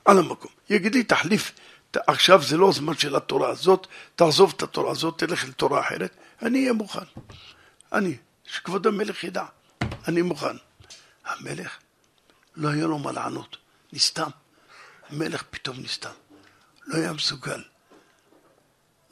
על 0.05 0.17
המקום. 0.17 0.51
יגיד 0.69 0.95
לי, 0.95 1.03
תחליף, 1.03 1.51
עכשיו 2.07 2.41
זה 2.43 2.57
לא 2.57 2.69
הזמן 2.69 2.97
של 2.97 3.15
התורה 3.15 3.49
הזאת, 3.49 3.87
תעזוב 4.15 4.53
את 4.57 4.63
התורה 4.63 4.91
הזאת, 4.91 5.17
תלך 5.17 5.49
לתורה 5.49 5.79
אחרת, 5.79 6.15
אני 6.41 6.59
אהיה 6.59 6.73
מוכן. 6.73 6.99
אני, 7.93 8.17
שכבוד 8.43 8.87
המלך 8.87 9.23
ידע, 9.23 9.45
אני 10.07 10.21
מוכן. 10.21 10.55
המלך, 11.25 11.77
לא 12.55 12.69
היה 12.69 12.85
לו 12.85 12.99
מה 12.99 13.11
לענות, 13.11 13.57
נסתם. 13.93 14.29
המלך 15.09 15.43
פתאום 15.49 15.77
נסתם, 15.79 16.09
לא 16.85 16.97
היה 16.97 17.13
מסוגל. 17.13 17.63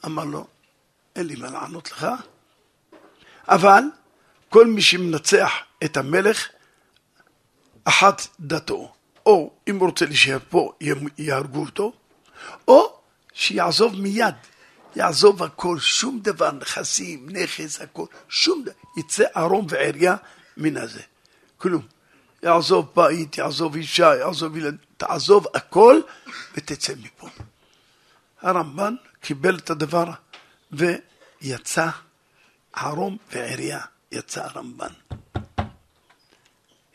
אמר 0.06 0.24
לו, 0.24 0.46
אין 1.16 1.26
לי 1.26 1.36
מה 1.36 1.50
לענות 1.50 1.92
לך, 1.92 2.06
אבל 3.48 3.82
כל 4.48 4.66
מי 4.66 4.82
שמנצח 4.82 5.52
את 5.84 5.96
המלך, 5.96 6.48
אחת 7.84 8.22
דתו. 8.40 8.92
או 9.26 9.52
אם 9.68 9.78
הוא 9.78 9.88
רוצה 9.88 10.06
להישאר 10.06 10.38
פה, 10.48 10.72
יהרגו 11.18 11.60
אותו, 11.60 11.92
או 12.68 13.00
שיעזוב 13.32 14.00
מיד, 14.00 14.34
יעזוב 14.96 15.42
הכל, 15.42 15.78
שום 15.80 16.20
דבר, 16.22 16.50
נכסים, 16.50 17.28
נכס, 17.30 17.80
הכל, 17.80 18.06
שום 18.28 18.62
דבר, 18.62 18.72
יצא 18.96 19.24
ארון 19.36 19.66
ועריה 19.68 20.16
מן 20.56 20.76
הזה. 20.76 21.02
כלום. 21.58 21.82
יעזוב 22.42 22.92
בית, 22.96 23.38
יעזוב 23.38 23.74
אישה, 23.74 24.16
יעזוב 24.16 24.56
ילד, 24.56 24.76
תעזוב 24.96 25.46
הכל 25.54 26.00
ותצא 26.54 26.92
מפה. 27.02 27.28
הרמב"ן 28.42 28.94
קיבל 29.20 29.56
את 29.56 29.70
הדבר 29.70 30.10
ויצא 30.72 31.88
ערום 32.72 33.16
ועריה, 33.32 33.80
יצא 34.12 34.44
הרמב"ן. 34.44 34.92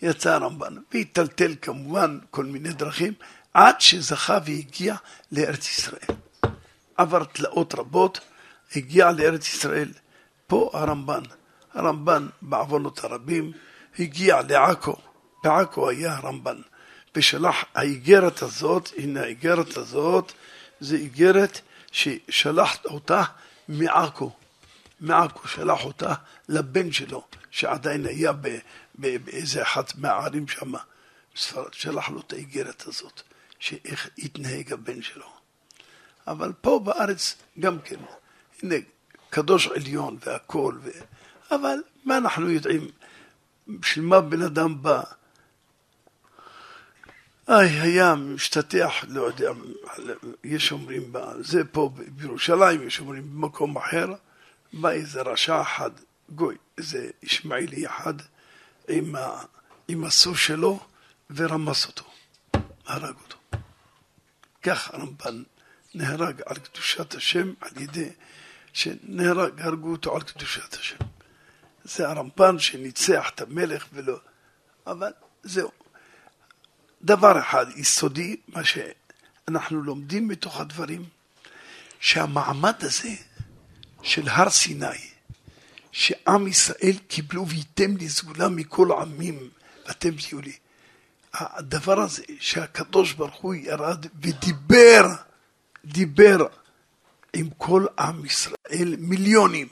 יצא 0.01 0.33
הרמב"ן, 0.33 0.75
והיטלטל 0.91 1.55
כמובן 1.61 2.19
כל 2.31 2.45
מיני 2.45 2.73
דרכים, 2.73 3.13
עד 3.53 3.81
שזכה 3.81 4.37
והגיע 4.45 4.95
לארץ 5.31 5.69
ישראל. 5.69 6.17
עבר 6.97 7.23
תלאות 7.23 7.75
רבות, 7.75 8.19
הגיע 8.75 9.11
לארץ 9.11 9.47
ישראל. 9.47 9.91
פה 10.47 10.69
הרמב"ן, 10.73 11.23
הרמב"ן 11.73 12.27
בעוונות 12.41 13.03
הרבים, 13.03 13.51
הגיע 13.99 14.41
לעכו, 14.49 14.95
בעכו 15.43 15.89
היה 15.89 16.15
הרמב"ן, 16.15 16.61
ושלח 17.15 17.55
האיגרת 17.75 18.41
הזאת, 18.41 18.89
הנה 18.97 19.21
האיגרת 19.21 19.77
הזאת, 19.77 20.31
זה 20.79 20.95
איגרת 20.95 21.61
ששלח 21.91 22.77
אותה 22.85 23.23
מעכו, 23.67 24.31
מעכו 24.99 25.47
שלח 25.47 25.85
אותה 25.85 26.13
לבן 26.49 26.91
שלו, 26.91 27.23
שעדיין 27.51 28.05
היה 28.05 28.31
באיזה 28.95 29.61
אחת 29.61 29.95
מהערים 29.95 30.47
שם, 30.47 30.71
שלח 31.71 32.09
לו 32.09 32.19
את 32.19 32.33
האיגרת 32.33 32.83
הזאת, 32.87 33.21
שאיך 33.59 34.09
התנהג 34.17 34.73
הבן 34.73 35.01
שלו. 35.01 35.40
אבל 36.31 36.51
פה 36.61 36.81
בארץ 36.83 37.35
גם 37.59 37.79
כן, 37.79 37.99
הנה, 38.63 38.75
קדוש 39.29 39.67
עליון 39.67 40.17
והכול, 40.25 40.79
ו... 40.83 40.89
אבל 41.51 41.77
מה 42.05 42.17
אנחנו 42.17 42.49
יודעים? 42.49 42.87
בשביל 43.67 44.05
מה 44.05 44.21
בן 44.21 44.41
אדם 44.41 44.81
בא? 44.81 45.01
איי, 47.49 47.69
היה 47.69 48.15
משתטח, 48.15 48.93
לא 49.07 49.21
יודע, 49.21 49.51
יש 50.43 50.71
אומרים, 50.71 51.13
זה 51.39 51.63
פה 51.63 51.91
בירושלים, 51.95 52.87
יש 52.87 52.99
אומרים 52.99 53.23
במקום 53.23 53.77
אחר, 53.77 54.07
בא 54.73 54.89
איזה 54.89 55.21
רשע 55.21 55.61
אחד, 55.61 55.91
גוי, 56.29 56.55
איזה 56.77 57.09
ישמעאלי 57.23 57.87
אחד, 57.87 58.13
עם, 58.87 59.15
ה, 59.15 59.43
עם 59.87 60.03
הסוס 60.03 60.39
שלו, 60.39 60.79
ורמס 61.29 61.85
אותו, 61.85 62.03
הרג 62.85 63.15
אותו. 63.23 63.37
כך 64.63 64.93
הרמב"ן 64.93 65.43
נהרג 65.93 66.41
על 66.45 66.55
קדושת 66.55 67.15
השם 67.15 67.53
על 67.61 67.81
ידי 67.81 68.09
שנהרג, 68.73 69.61
הרגו 69.61 69.91
אותו 69.91 70.15
על 70.15 70.21
קדושת 70.21 70.73
השם. 70.73 70.97
זה 71.83 72.09
הרמב"ן 72.09 72.59
שניצח 72.59 73.31
את 73.35 73.41
המלך 73.41 73.87
ולא... 73.93 74.17
אבל 74.87 75.11
זהו. 75.43 75.71
דבר 77.01 77.39
אחד 77.39 77.65
יסודי, 77.75 78.35
מה 78.47 78.61
שאנחנו 78.63 79.83
לומדים 79.83 80.27
מתוך 80.27 80.59
הדברים, 80.59 81.05
שהמעמד 81.99 82.73
הזה 82.79 83.09
של 84.03 84.29
הר 84.29 84.49
סיני, 84.49 84.85
שעם 85.91 86.47
ישראל 86.47 86.95
קיבלו 87.07 87.47
וייתם 87.47 87.97
לי 87.97 88.09
סגולה 88.09 88.49
מכל 88.49 88.91
העמים, 88.91 89.49
ואתם 89.87 90.11
תהיו 90.15 90.41
לי. 90.41 90.53
הדבר 91.33 91.99
הזה 91.99 92.23
שהקדוש 92.39 93.13
ברוך 93.13 93.35
הוא 93.35 93.55
ירד 93.55 94.05
ודיבר, 94.21 95.05
דיבר 95.85 96.47
עם 97.33 97.49
כל 97.57 97.85
עם 97.99 98.25
ישראל, 98.25 98.95
מיליונים. 98.97 99.67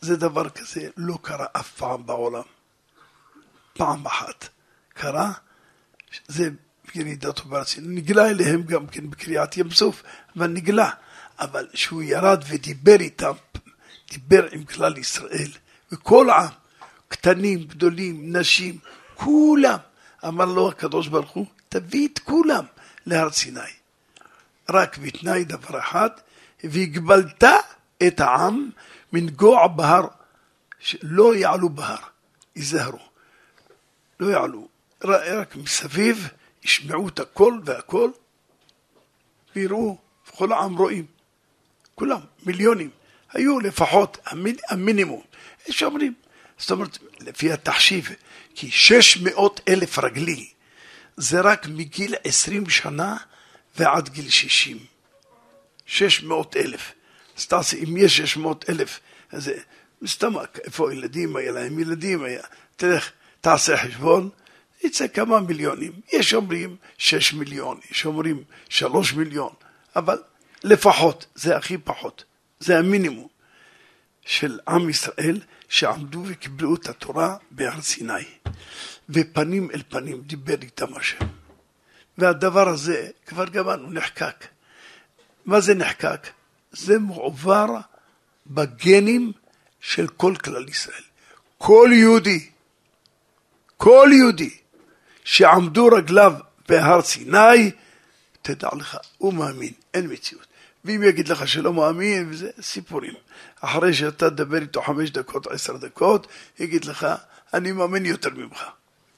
זה 0.00 0.16
דבר 0.16 0.48
כזה 0.48 0.88
לא 0.96 1.18
קרה 1.22 1.46
אף 1.52 1.72
פעם 1.72 2.06
בעולם. 2.06 2.42
פעם 3.72 4.06
אחת 4.06 4.48
קרה, 4.88 5.32
זה 6.28 6.50
ירידת 6.94 7.40
וברצין. 7.40 7.94
נגלה 7.94 8.30
אליהם 8.30 8.62
גם 8.62 8.86
כן 8.86 9.10
בקריאת 9.10 9.56
ים 9.56 9.70
סוף, 9.70 10.02
אבל 10.36 10.46
נגלה. 10.46 10.90
אבל 11.38 11.66
שהוא 11.74 12.02
ירד 12.02 12.44
ודיבר 12.48 13.00
איתם, 13.00 13.32
דיבר 14.10 14.48
עם 14.52 14.64
כלל 14.64 14.98
ישראל, 14.98 15.50
וכל 15.92 16.30
העם, 16.30 16.48
קטנים, 17.08 17.64
גדולים, 17.64 18.36
נשים, 18.36 18.78
כולם, 19.14 19.78
אמר 20.26 20.44
לו 20.44 20.68
הקדוש 20.68 21.08
ברוך 21.08 21.30
הוא, 21.30 21.46
תביא 21.68 22.08
את 22.08 22.18
כולם 22.18 22.64
להר 23.06 23.30
סיני. 23.30 23.60
רק 24.68 24.98
בתנאי 24.98 25.44
דבר 25.44 25.78
אחד, 25.78 26.10
והגבלת 26.64 27.44
את 28.06 28.20
העם 28.20 28.70
מנגוע 29.12 29.66
בהר, 29.66 30.06
שלא 30.78 31.36
יעלו 31.36 31.68
בהר, 31.68 31.96
ייזהרו, 32.56 33.08
לא 34.20 34.26
יעלו, 34.26 34.68
רק 35.04 35.56
מסביב 35.56 36.28
ישמעו 36.64 37.08
את 37.08 37.20
הקול 37.20 37.62
והקול, 37.64 38.12
ויראו, 39.56 39.98
וכל 40.28 40.52
העם 40.52 40.76
רואים, 40.76 41.06
כולם, 41.94 42.20
מיליונים, 42.46 42.90
היו 43.32 43.60
לפחות 43.60 44.18
המיני, 44.26 44.58
המינימום, 44.68 45.22
יש 45.68 45.82
אומרים, 45.82 46.14
זאת 46.58 46.70
אומרת, 46.70 46.98
לפי 47.20 47.52
התחשיב, 47.52 48.08
כי 48.54 48.70
שש 48.70 49.16
מאות 49.16 49.60
אלף 49.68 49.98
רגלי, 49.98 50.50
זה 51.16 51.40
רק 51.40 51.66
מגיל 51.66 52.14
עשרים 52.24 52.70
שנה 52.70 53.16
ועד 53.76 54.08
גיל 54.08 54.30
שישים. 54.30 54.78
שש 55.86 56.22
מאות 56.22 56.56
אלף. 56.56 56.92
אז 57.36 57.46
תעשי, 57.46 57.84
אם 57.84 57.96
יש 57.96 58.16
שש 58.16 58.36
מאות 58.36 58.70
אלף, 58.70 59.00
אז 59.32 59.50
סתם, 60.06 60.32
איפה 60.64 60.90
הילדים, 60.90 61.36
היה 61.36 61.52
להם 61.52 61.78
ילדים, 61.78 62.24
היה, 62.24 62.42
תלך, 62.76 63.10
תעשה 63.40 63.76
חשבון, 63.76 64.30
יצא 64.84 65.08
כמה 65.08 65.40
מיליונים. 65.40 65.92
יש 66.12 66.34
אומרים 66.34 66.76
שש 66.98 67.32
מיליון, 67.32 67.80
יש 67.90 68.06
אומרים 68.06 68.44
שלוש 68.68 69.12
מיליון, 69.12 69.52
אבל 69.96 70.18
לפחות, 70.64 71.26
זה 71.34 71.56
הכי 71.56 71.78
פחות, 71.78 72.24
זה 72.60 72.78
המינימום 72.78 73.28
של 74.26 74.58
עם 74.68 74.90
ישראל 74.90 75.40
שעמדו 75.68 76.22
וקיבלו 76.26 76.74
את 76.74 76.88
התורה 76.88 77.36
בהר 77.50 77.80
סיני, 77.80 78.24
ופנים 79.08 79.70
אל 79.70 79.82
פנים 79.88 80.20
דיבר 80.20 80.56
איתם 80.62 80.96
השם. 80.96 81.43
והדבר 82.18 82.68
הזה 82.68 83.08
כבר 83.26 83.44
גמרנו, 83.44 83.92
נחקק. 83.92 84.46
מה 85.44 85.60
זה 85.60 85.74
נחקק? 85.74 86.26
זה 86.72 86.98
מועבר 86.98 87.66
בגנים 88.46 89.32
של 89.80 90.06
כל 90.08 90.34
כלל 90.44 90.68
ישראל. 90.68 91.02
כל 91.58 91.90
יהודי, 91.92 92.50
כל 93.76 94.08
יהודי 94.12 94.50
שעמדו 95.24 95.86
רגליו 95.86 96.32
בהר 96.68 97.02
סיני, 97.02 97.70
תדע 98.42 98.68
לך, 98.78 98.96
הוא 99.18 99.34
מאמין, 99.34 99.72
אין 99.94 100.12
מציאות. 100.12 100.46
ואם 100.84 101.02
יגיד 101.02 101.28
לך 101.28 101.48
שלא 101.48 101.72
מאמין, 101.72 102.30
וזה 102.30 102.50
סיפורים. 102.60 103.14
אחרי 103.60 103.94
שאתה 103.94 104.30
תדבר 104.30 104.62
איתו 104.62 104.82
חמש 104.82 105.10
דקות, 105.10 105.46
עשר 105.46 105.76
דקות, 105.76 106.26
יגיד 106.58 106.84
לך, 106.84 107.06
אני 107.54 107.72
מאמין 107.72 108.06
יותר 108.06 108.30
ממך. 108.30 108.64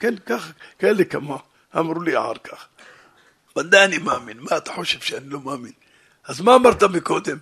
כן, 0.01 0.15
כך, 0.27 0.53
כאלה 0.79 1.05
כמה 1.05 1.37
אמרו 1.77 2.01
לי 2.01 2.19
אחר 2.19 2.39
כך. 2.45 2.69
ודאי 3.57 3.85
אני 3.85 3.99
מאמין, 3.99 4.38
מה 4.40 4.57
אתה 4.57 4.73
חושב 4.73 5.01
שאני 5.01 5.29
לא 5.29 5.40
מאמין? 5.40 5.73
אז 6.25 6.40
מה 6.40 6.55
אמרת 6.55 6.83
מקודם? 6.83 7.38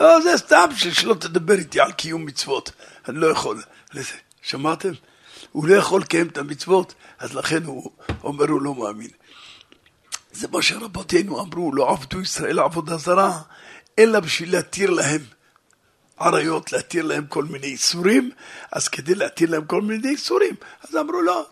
לא, 0.00 0.20
זה 0.20 0.36
סתם 0.36 0.68
שלא 0.76 1.14
תדבר 1.14 1.54
איתי 1.54 1.80
על 1.80 1.92
קיום 1.92 2.26
מצוות, 2.26 2.70
אני 3.08 3.18
לא 3.18 3.26
יכול. 3.26 3.62
לזה. 3.94 4.14
שמעתם? 4.42 4.92
הוא 5.52 5.66
לא 5.66 5.74
יכול 5.74 6.00
לקיים 6.00 6.28
את 6.28 6.38
המצוות, 6.38 6.94
אז 7.18 7.34
לכן 7.34 7.64
הוא 7.64 7.90
אומר 8.24 8.48
הוא 8.48 8.62
לא 8.62 8.74
מאמין. 8.74 9.10
זה 10.32 10.48
מה 10.48 10.62
שרבותינו 10.62 11.40
אמרו, 11.40 11.74
לא 11.74 11.90
עבדו 11.90 12.20
ישראל 12.20 12.58
עבודה 12.58 12.96
זרה, 12.96 13.42
אלא 13.98 14.20
בשביל 14.20 14.52
להתיר 14.52 14.90
להם 14.90 15.20
עריות, 16.18 16.72
להתיר 16.72 17.04
להם 17.04 17.26
כל 17.26 17.44
מיני 17.44 17.66
איסורים, 17.66 18.30
אז 18.72 18.88
כדי 18.88 19.14
להתיר 19.14 19.50
להם 19.50 19.64
כל 19.64 19.82
מיני 19.82 20.08
איסורים, 20.08 20.54
אז 20.82 20.96
אמרו 20.96 21.22
לא, 21.22 21.46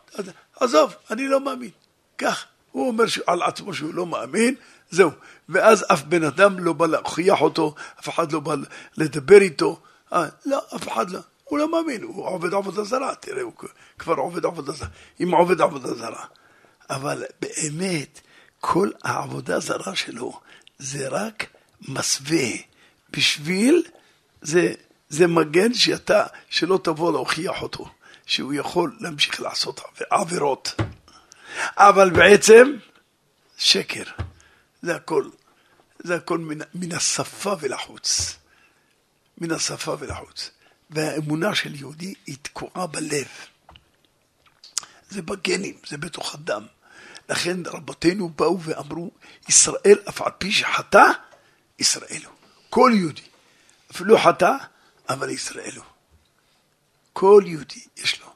עזוב, 0.61 0.95
אני 1.11 1.29
לא 1.29 1.41
מאמין. 1.41 1.71
כך, 2.19 2.47
הוא 2.75 2.89
אומר 2.89 3.05
על 3.27 3.43
עצמו 3.43 3.75
שהוא 3.75 3.95
לא 3.95 4.07
מאמין, 4.07 4.55
זהו. 4.91 5.11
ואז 5.49 5.85
אף 5.93 6.03
בן 6.03 6.25
אדם 6.25 6.59
לא 6.59 6.73
בא 6.73 6.87
להוכיח 6.87 7.41
אותו, 7.41 7.75
אף 8.01 8.09
אחד 8.09 8.33
לא 8.33 8.41
בא 8.41 8.55
לדבר 8.97 9.41
איתו. 9.41 9.81
אה, 10.13 10.27
לא, 10.47 10.61
אף 10.77 10.89
אחד 10.89 11.11
לא. 11.11 11.21
הוא 11.45 11.59
לא 11.59 11.71
מאמין, 11.71 12.03
הוא 12.03 12.27
עובד 12.27 12.55
עבודה 12.55 12.85
זרה, 12.85 13.15
תראה, 13.15 13.43
הוא 13.43 13.53
כבר 13.99 14.15
עובד 14.15 14.45
עבודה 14.45 14.73
זרה, 14.73 14.89
אם 15.23 15.35
עובד 15.35 15.61
עבודה 15.61 15.95
זרה. 15.95 16.25
אבל 16.91 17.25
באמת, 17.41 18.21
כל 18.61 18.91
העבודה 19.05 19.61
זרה 19.61 19.97
שלו 19.97 20.41
זה 20.79 21.09
רק 21.09 21.47
מסווה 21.89 22.49
בשביל, 23.11 23.83
זה, 24.43 24.73
זה 25.09 25.27
מגן 25.27 25.75
שאתה, 25.75 26.27
שלא 26.51 26.81
תבוא 26.83 27.13
להוכיח 27.13 27.63
אותו, 27.63 27.87
שהוא 28.27 28.55
יכול 28.55 28.97
להמשיך 29.01 29.41
לעשות 29.41 29.81
עבירות. 30.11 30.75
אבל 31.77 32.11
בעצם, 32.11 32.77
שקר. 33.57 34.05
זה 34.83 34.97
הכל, 34.97 35.29
זה 35.99 36.15
הכל 36.15 36.39
מן, 36.39 36.59
מן 36.75 36.93
השפה 36.93 37.55
ולחוץ. 37.61 38.37
מן 39.39 39.51
השפה 39.51 39.97
ולחוץ. 39.99 40.51
והאמונה 40.91 41.55
של 41.55 41.75
יהודי 41.75 42.15
היא 42.27 42.37
תקועה 42.43 42.87
בלב. 42.87 43.29
זה 45.11 45.23
בגנים, 45.23 45.75
זה 45.87 45.97
בתוך 45.99 46.35
הדם. 46.35 46.67
לכן 47.29 47.67
רבותינו 47.67 48.29
באו 48.29 48.63
ואמרו, 48.63 49.11
ישראל 49.49 49.99
אף 50.09 50.23
על 50.23 50.33
פי 50.39 50.53
שחטא, 50.53 51.05
ישראל 51.79 52.21
הוא. 52.25 52.35
כל 52.71 52.91
יהודי. 52.95 53.23
אפילו 53.91 54.19
חטא, 54.19 54.53
אבל 55.09 55.31
ישראל 55.31 55.73
הוא. 55.77 55.85
כל 57.13 57.43
יהודי 57.47 57.81
יש 57.97 58.21
לו. 58.21 58.34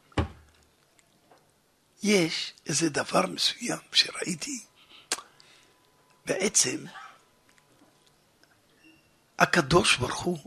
יש 2.03 2.53
איזה 2.67 2.89
דבר 2.89 3.27
מסוים 3.27 3.79
שראיתי, 3.93 4.61
בעצם 6.27 6.85
הקדוש 9.39 9.97
ברוך 9.97 10.21
הוא, 10.21 10.39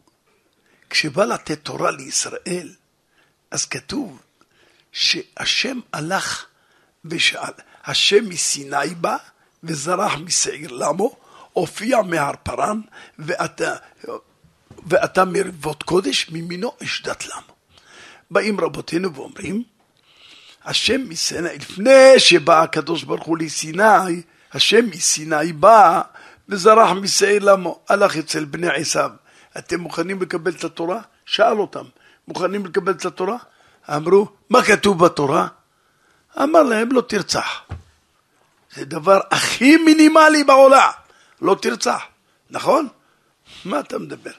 כשבא 0.90 1.26
לתת 1.26 1.60
תורה 1.64 1.92
לישראל, 1.92 2.76
אז 3.52 3.66
כתוב 3.66 4.22
שהשם 4.92 5.80
הלך 5.94 6.46
ושאל, 7.06 7.54
השם 7.84 8.30
מסיני 8.30 8.96
בא 8.96 9.18
וזרח 9.64 10.16
משעיר 10.16 10.72
למו, 10.72 11.18
הופיע 11.54 12.02
מהר 12.02 12.32
פרן, 12.44 12.82
ואתה, 13.20 13.76
ואתה 14.88 15.26
מרבות 15.26 15.84
קודש, 15.84 16.30
ממינו 16.30 16.72
אשדת 16.84 17.26
למו. 17.26 17.56
באים 18.32 18.60
רבותינו 18.60 19.16
ואומרים, 19.16 19.64
השם 20.66 21.10
מסיני, 21.10 21.50
לפני 21.56 22.20
שבא 22.20 22.62
הקדוש 22.62 23.04
ברוך 23.04 23.24
הוא 23.24 23.38
לסיני, 23.38 24.22
השם 24.54 24.86
מסיני 24.86 25.54
בא 25.54 26.02
וזרח 26.50 26.92
משעיר 26.92 27.44
למו, 27.46 27.80
הלך 27.90 28.18
אצל 28.18 28.46
בני 28.46 28.68
עשיו. 28.70 29.12
אתם 29.58 29.80
מוכנים 29.80 30.22
לקבל 30.22 30.52
את 30.52 30.64
התורה? 30.64 31.02
שאל 31.26 31.60
אותם, 31.60 31.86
מוכנים 32.28 32.66
לקבל 32.66 32.92
את 32.92 33.06
התורה? 33.06 33.38
אמרו, 33.90 34.28
מה 34.50 34.64
כתוב 34.64 35.06
בתורה? 35.06 35.48
אמר 36.44 36.64
להם, 36.64 36.92
לא 36.92 37.02
תרצח. 37.02 37.62
זה 38.76 38.86
דבר 38.86 39.20
הכי 39.32 39.78
מינימלי 39.78 40.44
בעולם, 40.44 40.90
לא 41.42 41.58
תרצח, 41.62 42.02
נכון? 42.50 42.88
מה 43.66 43.80
אתה 43.80 43.98
מדבר? 44.00 44.32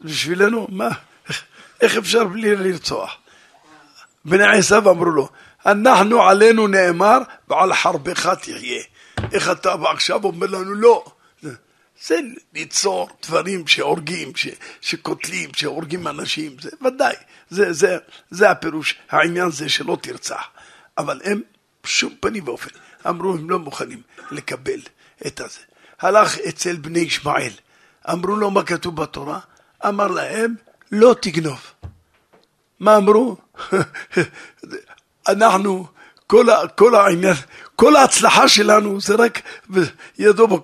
בשבילנו, 0.00 0.66
מה, 0.70 0.88
איך 1.80 1.96
אפשר 1.96 2.24
בלי 2.24 2.56
לרצוח? 2.56 3.16
בני 4.24 4.58
עשיו 4.58 4.90
אמרו 4.90 5.04
לו, 5.04 5.28
אנחנו 5.70 6.22
עלינו 6.22 6.66
נאמר 6.66 7.18
ועל 7.48 7.74
חרבך 7.74 8.26
תחיה. 8.26 8.82
איך 9.32 9.50
אתה 9.50 9.74
עכשיו 9.90 10.24
אומר 10.24 10.46
לנו 10.46 10.74
לא? 10.74 11.04
זה 12.02 12.18
ליצור 12.54 13.08
דברים 13.26 13.66
שהורגים, 13.66 14.36
ש, 14.36 14.46
שקוטלים, 14.80 15.50
שהורגים 15.54 16.08
אנשים, 16.08 16.56
זה 16.60 16.70
ודאי, 16.86 17.14
זה, 17.50 17.72
זה, 17.72 17.96
זה 18.30 18.50
הפירוש, 18.50 18.98
העניין 19.10 19.50
זה 19.50 19.68
שלא 19.68 19.98
תרצח. 20.02 20.48
אבל 20.98 21.20
הם 21.24 21.40
בשום 21.84 22.14
פנים 22.20 22.48
ואופן 22.48 22.70
אמרו 23.08 23.32
הם 23.32 23.50
לא 23.50 23.58
מוכנים 23.58 24.02
לקבל 24.30 24.80
את 25.26 25.40
הזה. 25.40 25.60
הלך 26.00 26.38
אצל 26.38 26.76
בני 26.76 26.98
ישמעאל, 26.98 27.52
אמרו 28.10 28.36
לו 28.36 28.50
מה 28.50 28.62
כתוב 28.62 28.96
בתורה? 28.96 29.40
אמר 29.86 30.06
להם 30.06 30.54
לא 30.92 31.14
תגנוב. 31.20 31.60
מה 32.80 32.96
אמרו? 32.96 33.36
אנחנו, 35.28 35.86
כל, 36.26 36.46
כל 36.76 36.94
העניין, 36.94 37.34
כל 37.76 37.96
ההצלחה 37.96 38.48
שלנו 38.48 39.00
זה 39.00 39.14
רק 39.14 39.40
ידו, 40.18 40.62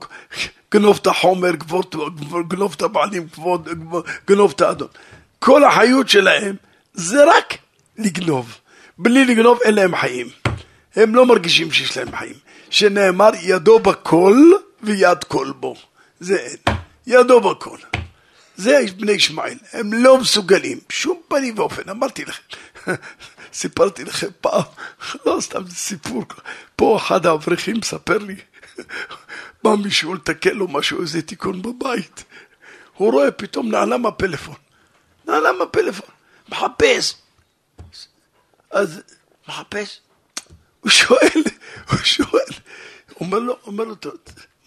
גנוב 0.73 0.99
את 1.03 1.07
החומר, 1.07 1.51
גנוב 2.49 2.75
את 2.77 2.83
הבעלים, 2.83 3.27
גנוב 4.27 4.53
את 4.57 4.61
האדון. 4.61 4.89
כל 5.39 5.65
החיות 5.65 6.09
שלהם 6.09 6.57
זה 6.95 7.25
רק 7.25 7.55
לגנוב. 7.99 8.59
בלי 8.99 9.25
לגנוב 9.25 9.59
אין 9.65 9.75
להם 9.75 9.97
חיים. 9.97 10.27
הם 10.97 11.15
לא 11.15 11.27
מרגישים 11.27 11.73
שיש 11.73 11.97
להם 11.97 12.17
חיים. 12.17 12.35
שנאמר 12.71 13.31
ידו 13.43 13.79
בכל 13.79 14.37
ויד 14.83 15.25
כל 15.25 15.53
בו. 15.57 15.75
זה 16.21 16.37
אין. 16.37 16.77
ידו 17.07 17.41
בכל. 17.41 17.79
זה 18.57 18.81
בני 18.97 19.13
ישמעאל, 19.13 19.59
הם 19.73 19.93
לא 19.93 20.19
מסוגלים, 20.19 20.79
שום 20.89 21.21
פנים 21.29 21.59
ואופן, 21.59 21.83
אמרתי 21.91 22.25
לכם, 22.25 22.43
סיפרתי 23.55 24.05
לכם 24.05 24.27
פעם, 24.41 24.63
לא 25.27 25.39
סתם 25.41 25.67
זה 25.67 25.75
סיפור, 25.75 26.25
פה 26.77 26.97
אחד 26.97 27.27
האברכים 27.27 27.77
מספר 27.77 28.19
לי, 28.19 28.37
בא 29.65 29.75
מישהו 29.85 30.15
לתקן 30.15 30.57
לו 30.57 30.69
משהו, 30.69 31.03
איזה 31.03 31.23
תיקון 31.23 31.63
בבית, 31.63 32.25
הוא 32.95 33.13
רואה 33.13 33.31
פתאום 33.31 33.71
נעלם 33.71 34.07
הפלאפון, 34.07 34.55
נעלם 35.25 35.63
הפלאפון, 35.63 36.09
מחפש, 36.49 37.15
אז 38.71 39.03
מחפש, 39.49 40.01
הוא 40.81 40.91
שואל, 40.91 41.43
הוא 41.91 41.99
שואל, 41.99 42.53
אומר 43.21 43.39
לו, 43.39 43.59
אומר 43.67 43.85
לו, 43.85 43.95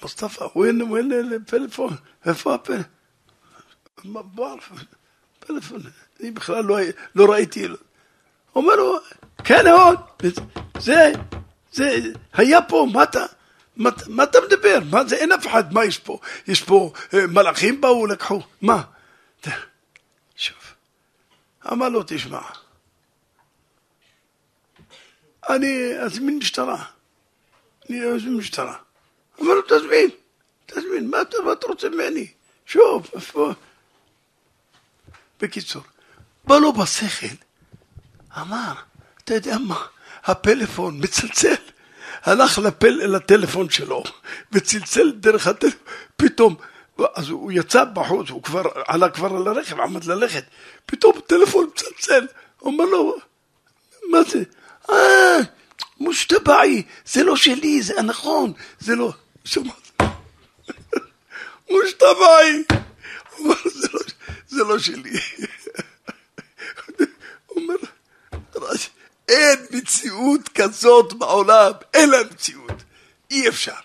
מוסטפא, 0.01 0.45
הוא 0.53 0.65
אין 0.65 0.81
פלאפון, 1.47 1.95
איפה 2.25 2.55
הפלאפון? 2.55 2.83
מב"ר, 4.05 4.55
פלאפון, 5.39 5.81
אני 6.19 6.31
בכלל 6.31 6.63
לא, 6.63 6.77
לא 7.15 7.31
ראיתי, 7.31 7.67
אומר 8.55 8.75
לו, 8.75 8.97
כן 9.43 9.67
עוד, 9.67 9.99
זה, 10.79 11.11
זה 11.71 11.99
היה 12.33 12.61
פה, 12.61 12.87
מה 12.93 13.03
אתה, 13.03 13.25
מה, 13.75 13.89
מה 14.07 14.23
אתה 14.23 14.37
מדבר? 14.47 14.79
מה 14.91 15.05
זה, 15.05 15.15
אין 15.15 15.31
אף 15.31 15.47
אחד, 15.47 15.73
מה 15.73 15.85
יש 15.85 15.97
פה? 15.97 16.19
יש 16.47 16.63
פה 16.63 16.91
אה, 17.13 17.27
מלאכים 17.27 17.81
באו, 17.81 18.07
לקחו, 18.07 18.41
מה? 18.61 18.81
שוב, 20.35 20.57
אמר 21.71 21.89
לו, 21.89 22.03
תשמע, 22.07 22.41
אני 25.49 25.99
אזמין 25.99 26.37
משטרה, 26.37 26.83
אני 27.89 28.05
אזמין 28.05 28.37
משטרה. 28.37 28.77
אמר 29.41 29.53
לו, 29.53 29.61
תזמין, 29.61 30.09
תזמין, 30.65 31.09
מה 31.09 31.21
אתה, 31.21 31.37
מה 31.45 31.51
אתה 31.51 31.67
רוצה 31.67 31.89
ממני? 31.89 32.27
שוב. 32.65 33.11
בקיצור, 35.39 35.81
בא 36.45 36.57
לו 36.57 36.73
בשכל, 36.73 37.35
אמר, 38.41 38.73
אתה 39.23 39.33
יודע 39.33 39.57
מה, 39.57 39.85
הפלאפון 40.25 40.99
מצלצל. 41.03 41.55
הלך 42.23 42.59
לפל, 42.59 42.89
לטלפון 42.89 43.69
שלו 43.69 44.03
וצלצל 44.51 45.11
דרך 45.11 45.47
הטלפון, 45.47 45.79
פתאום, 46.17 46.55
אז 47.15 47.29
הוא 47.29 47.51
יצא 47.51 47.83
בחוץ, 47.83 48.29
הוא 48.29 48.43
כבר 48.43 48.63
עלה 48.87 49.09
כבר 49.09 49.35
על 49.35 49.47
הרכב, 49.47 49.79
עמד 49.79 50.03
ללכת, 50.03 50.43
פתאום 50.85 51.13
טלפון 51.27 51.69
מצלצל, 51.73 52.27
אומר 52.61 52.85
לו, 52.85 53.17
מה 54.09 54.23
זה? 54.23 54.43
אה, 54.89 55.37
מושתבעי, 55.99 56.83
זה 57.05 57.23
לא 57.23 57.35
שלי, 57.35 57.81
זה 57.81 57.99
הנכון, 57.99 58.53
זה 58.79 58.95
לא, 58.95 59.13
שמעת? 59.45 59.91
מושתבעי, 61.71 62.63
הוא 63.35 63.45
אומר, 63.45 63.55
זה 64.45 64.57
לא, 64.57 64.67
לא 64.67 64.79
שלי. 64.79 65.19
הוא 67.47 67.63
אומר, 67.63 67.75
אין 69.27 69.65
מציאות 69.71 70.49
כזאת 70.49 71.13
בעולם, 71.13 71.71
אין 71.93 72.09
לה 72.09 72.17
מציאות, 72.31 72.83
אי 73.31 73.47
אפשר. 73.47 73.75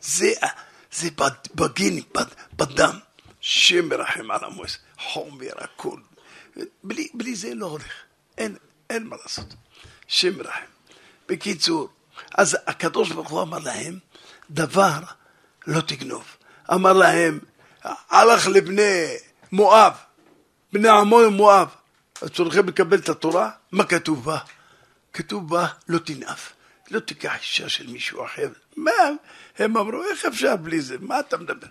זה, 0.00 0.32
זה 0.92 1.08
בגין, 1.54 2.02
בדם, 2.56 2.98
שם 3.40 3.88
מרחם 3.88 4.30
על 4.30 4.44
עמוס, 4.44 4.78
חומר, 4.98 5.52
הכל. 5.56 5.98
בלי, 6.84 7.08
בלי 7.14 7.34
זה 7.34 7.54
לא 7.54 7.66
הולך, 7.66 7.92
אין, 8.38 8.56
אין 8.90 9.06
מה 9.06 9.16
לעשות. 9.22 9.54
שם 10.08 10.38
מרחם. 10.38 10.60
בקיצור, 11.28 11.88
אז 12.34 12.56
הקדוש 12.66 13.10
ברוך 13.10 13.30
הוא 13.30 13.42
אמר 13.42 13.58
להם, 13.58 13.98
דבר 14.50 15.00
לא 15.66 15.80
תגנוב. 15.80 16.24
אמר 16.72 16.92
להם, 16.92 17.38
הלך 18.10 18.46
לבני 18.46 19.06
מואב, 19.52 19.92
בני 20.72 20.88
עמון 20.88 21.24
ומואב, 21.24 21.68
אז 22.22 22.30
צריכים 22.30 22.68
לקבל 22.68 22.98
את 22.98 23.08
התורה, 23.08 23.50
מה 23.72 23.84
כתוב 23.84 24.24
בה? 24.24 24.38
כתוב 25.12 25.48
בה 25.48 25.66
לא 25.88 25.98
תנאף, 25.98 26.52
לא 26.90 27.00
תיקח 27.00 27.34
אישה 27.40 27.68
של 27.68 27.86
מישהו 27.86 28.24
אחר. 28.24 28.48
מה? 28.76 28.92
הם 29.58 29.76
אמרו, 29.76 30.02
איך 30.02 30.24
אפשר 30.24 30.56
בלי 30.56 30.80
זה? 30.80 30.96
מה 31.00 31.20
אתה 31.20 31.36
מדבר? 31.36 31.66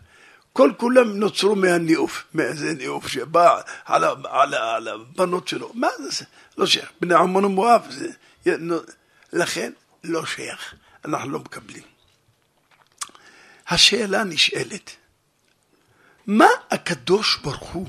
כל 0.53 0.71
כולם 0.77 1.19
נוצרו 1.19 1.55
מהניאוף, 1.55 2.23
מאיזה 2.34 2.73
ניאוף 2.73 3.08
שבא 3.08 3.62
על, 3.86 4.03
על, 4.03 4.53
על 4.53 4.88
הבנות 4.88 5.47
שלו. 5.47 5.71
מה 5.73 5.88
זה? 6.10 6.25
לא 6.58 6.65
שייך. 6.65 6.91
בני 7.01 7.15
עמון 7.15 7.45
ומואב, 7.45 7.88
זה, 7.89 8.10
לכן 9.34 9.71
לא 10.03 10.25
שייך. 10.25 10.73
אנחנו 11.05 11.29
לא 11.29 11.39
מקבלים. 11.39 11.84
השאלה 13.67 14.23
נשאלת, 14.23 14.91
מה 16.27 16.47
הקדוש 16.71 17.38
ברוך 17.38 17.69
הוא 17.69 17.88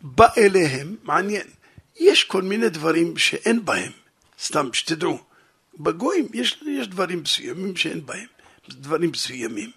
בא 0.00 0.28
אליהם, 0.36 0.96
מעניין, 1.02 1.46
יש 1.96 2.24
כל 2.24 2.42
מיני 2.42 2.68
דברים 2.68 3.16
שאין 3.16 3.64
בהם, 3.64 3.92
סתם 4.42 4.72
שתדעו, 4.72 5.18
בגויים 5.78 6.28
יש, 6.34 6.62
יש 6.66 6.88
דברים 6.88 7.22
מסוימים 7.22 7.76
שאין 7.76 8.06
בהם, 8.06 8.26
דברים 8.68 9.10
מסוימים. 9.10 9.70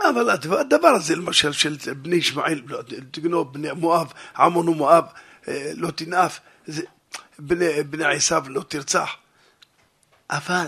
אבל 0.00 0.30
הדבר 0.30 0.88
הזה, 0.88 1.16
למשל, 1.16 1.52
של 1.52 1.76
בני 1.96 2.16
ישמעאל, 2.16 2.62
לא, 2.66 2.82
תגנוב, 3.10 3.54
בני 3.54 3.72
מואב, 3.72 4.12
עמון 4.36 4.68
ומואב, 4.68 5.04
אה, 5.48 5.72
לא 5.76 5.90
תנאף, 5.90 6.40
בני, 7.38 7.82
בני 7.82 8.04
עשיו 8.04 8.44
לא 8.48 8.62
תרצח. 8.68 9.16
אבל 10.30 10.66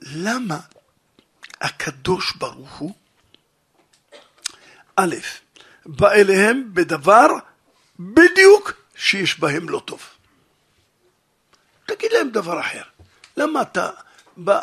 למה 0.00 0.58
הקדוש 1.60 2.36
ברוך 2.36 2.76
הוא, 2.76 2.94
א', 4.96 5.14
בא 5.86 6.12
אליהם 6.12 6.74
בדבר 6.74 7.26
בדיוק 7.98 8.72
שיש 8.96 9.40
בהם 9.40 9.68
לא 9.68 9.82
טוב. 9.84 10.02
תגיד 11.86 12.12
להם 12.12 12.30
דבר 12.30 12.60
אחר. 12.60 12.82
למה 13.36 13.62
אתה 13.62 13.90
בא, 14.36 14.60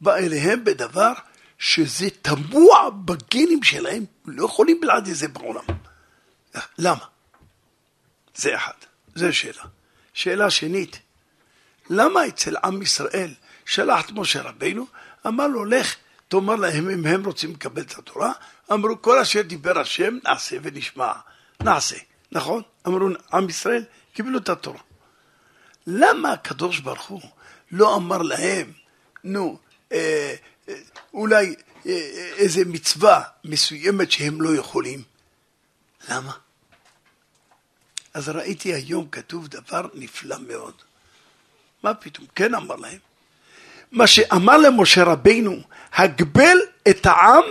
בא 0.00 0.16
אליהם 0.16 0.64
בדבר 0.64 1.12
שזה 1.58 2.06
טבוע 2.22 2.90
בגנים 2.90 3.62
שלהם, 3.62 4.04
לא 4.26 4.44
יכולים 4.44 4.80
בלעדי 4.80 5.14
זה 5.14 5.28
בעולם. 5.28 5.64
למה? 6.78 7.04
זה 8.34 8.54
אחד, 8.54 8.72
זו 9.14 9.32
שאלה. 9.32 9.62
שאלה 10.14 10.50
שנית, 10.50 10.98
למה 11.90 12.26
אצל 12.26 12.56
עם 12.64 12.82
ישראל 12.82 13.34
שלח 13.66 14.04
את 14.04 14.10
משה 14.10 14.42
רבינו, 14.42 14.86
אמר 15.26 15.46
לו, 15.46 15.64
לך, 15.64 15.96
תאמר 16.28 16.56
להם 16.56 16.90
אם 16.90 17.06
הם 17.06 17.24
רוצים 17.24 17.52
לקבל 17.52 17.82
את 17.82 17.98
התורה, 17.98 18.32
אמרו, 18.72 19.02
כל 19.02 19.18
אשר 19.18 19.42
דיבר 19.42 19.78
השם, 19.78 20.18
נעשה 20.24 20.56
ונשמע. 20.62 21.12
נעשה, 21.62 21.96
נכון? 22.32 22.62
אמרו, 22.86 23.08
עם 23.32 23.48
ישראל 23.48 23.84
קיבלו 24.12 24.38
את 24.38 24.48
התורה. 24.48 24.80
למה 25.86 26.32
הקדוש 26.32 26.80
ברוך 26.80 27.06
הוא 27.06 27.20
לא 27.70 27.96
אמר 27.96 28.22
להם, 28.22 28.72
נו, 29.24 29.58
אה, 29.92 30.34
אה, 30.68 30.74
אולי 31.14 31.54
אה, 31.86 31.92
איזה 32.36 32.64
מצווה 32.64 33.22
מסוימת 33.44 34.10
שהם 34.10 34.42
לא 34.42 34.56
יכולים? 34.56 35.02
למה? 36.08 36.32
אז 38.14 38.28
ראיתי 38.28 38.74
היום 38.74 39.08
כתוב 39.08 39.48
דבר 39.48 39.88
נפלא 39.94 40.36
מאוד. 40.38 40.74
מה 41.82 41.94
פתאום? 41.94 42.26
כן 42.34 42.54
אמר 42.54 42.76
להם. 42.76 42.98
מה 43.96 44.06
שאמר 44.06 44.56
למשה 44.56 45.04
רבינו, 45.04 45.56
הגבל 45.92 46.58
את 46.88 47.06
העם 47.06 47.44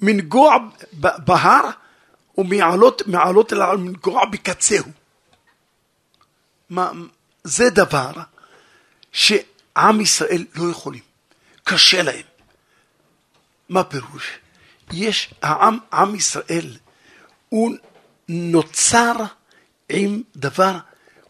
מנגוע 0.00 0.56
בהר 1.18 1.70
ומעלות 2.38 3.02
מעלות 3.06 3.52
אל 3.52 3.62
העם 3.62 3.84
מנגוע 3.84 4.24
בקצהו. 4.24 4.84
מה, 6.70 6.90
זה 7.44 7.70
דבר 7.70 8.12
שעם 9.12 10.00
ישראל 10.00 10.44
לא 10.54 10.70
יכולים, 10.70 11.02
קשה 11.64 12.02
להם. 12.02 12.26
מה 13.68 13.84
פירוש? 13.84 14.38
יש, 14.92 15.34
העם, 15.42 15.78
עם 15.92 16.14
ישראל, 16.14 16.76
הוא 17.48 17.74
נוצר 18.28 19.12
עם 19.88 20.22
דבר, 20.36 20.78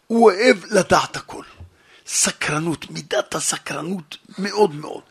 הוא 0.07 0.31
אוהב 0.31 0.57
לדעת 0.69 1.15
הכל. 1.15 1.43
סקרנות, 2.11 2.91
מידת 2.91 3.35
הסקרנות 3.35 4.17
מאוד 4.37 4.75
מאוד. 4.75 5.01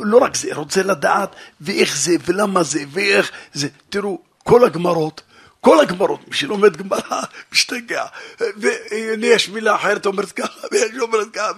לא 0.00 0.18
רק 0.18 0.36
זה, 0.36 0.48
רוצה 0.54 0.82
לדעת 0.82 1.36
ואיך 1.60 1.96
זה 1.96 2.12
ולמה 2.26 2.62
זה 2.62 2.84
ואיך 2.92 3.30
זה. 3.52 3.68
תראו, 3.90 4.18
כל 4.42 4.64
הגמרות, 4.64 5.22
כל 5.60 5.80
הגמרות, 5.80 6.28
מי 6.28 6.34
שלומד 6.34 6.76
גמרא 6.76 7.22
משתגע. 7.52 8.04
והנה 8.38 9.26
יש 9.26 9.48
מילה 9.48 9.74
אחרת 9.74 10.06
אומרת 10.06 10.32
ככה, 10.32 10.66
ויש 10.72 10.92
אומרת 11.02 11.32
ככה, 11.32 11.52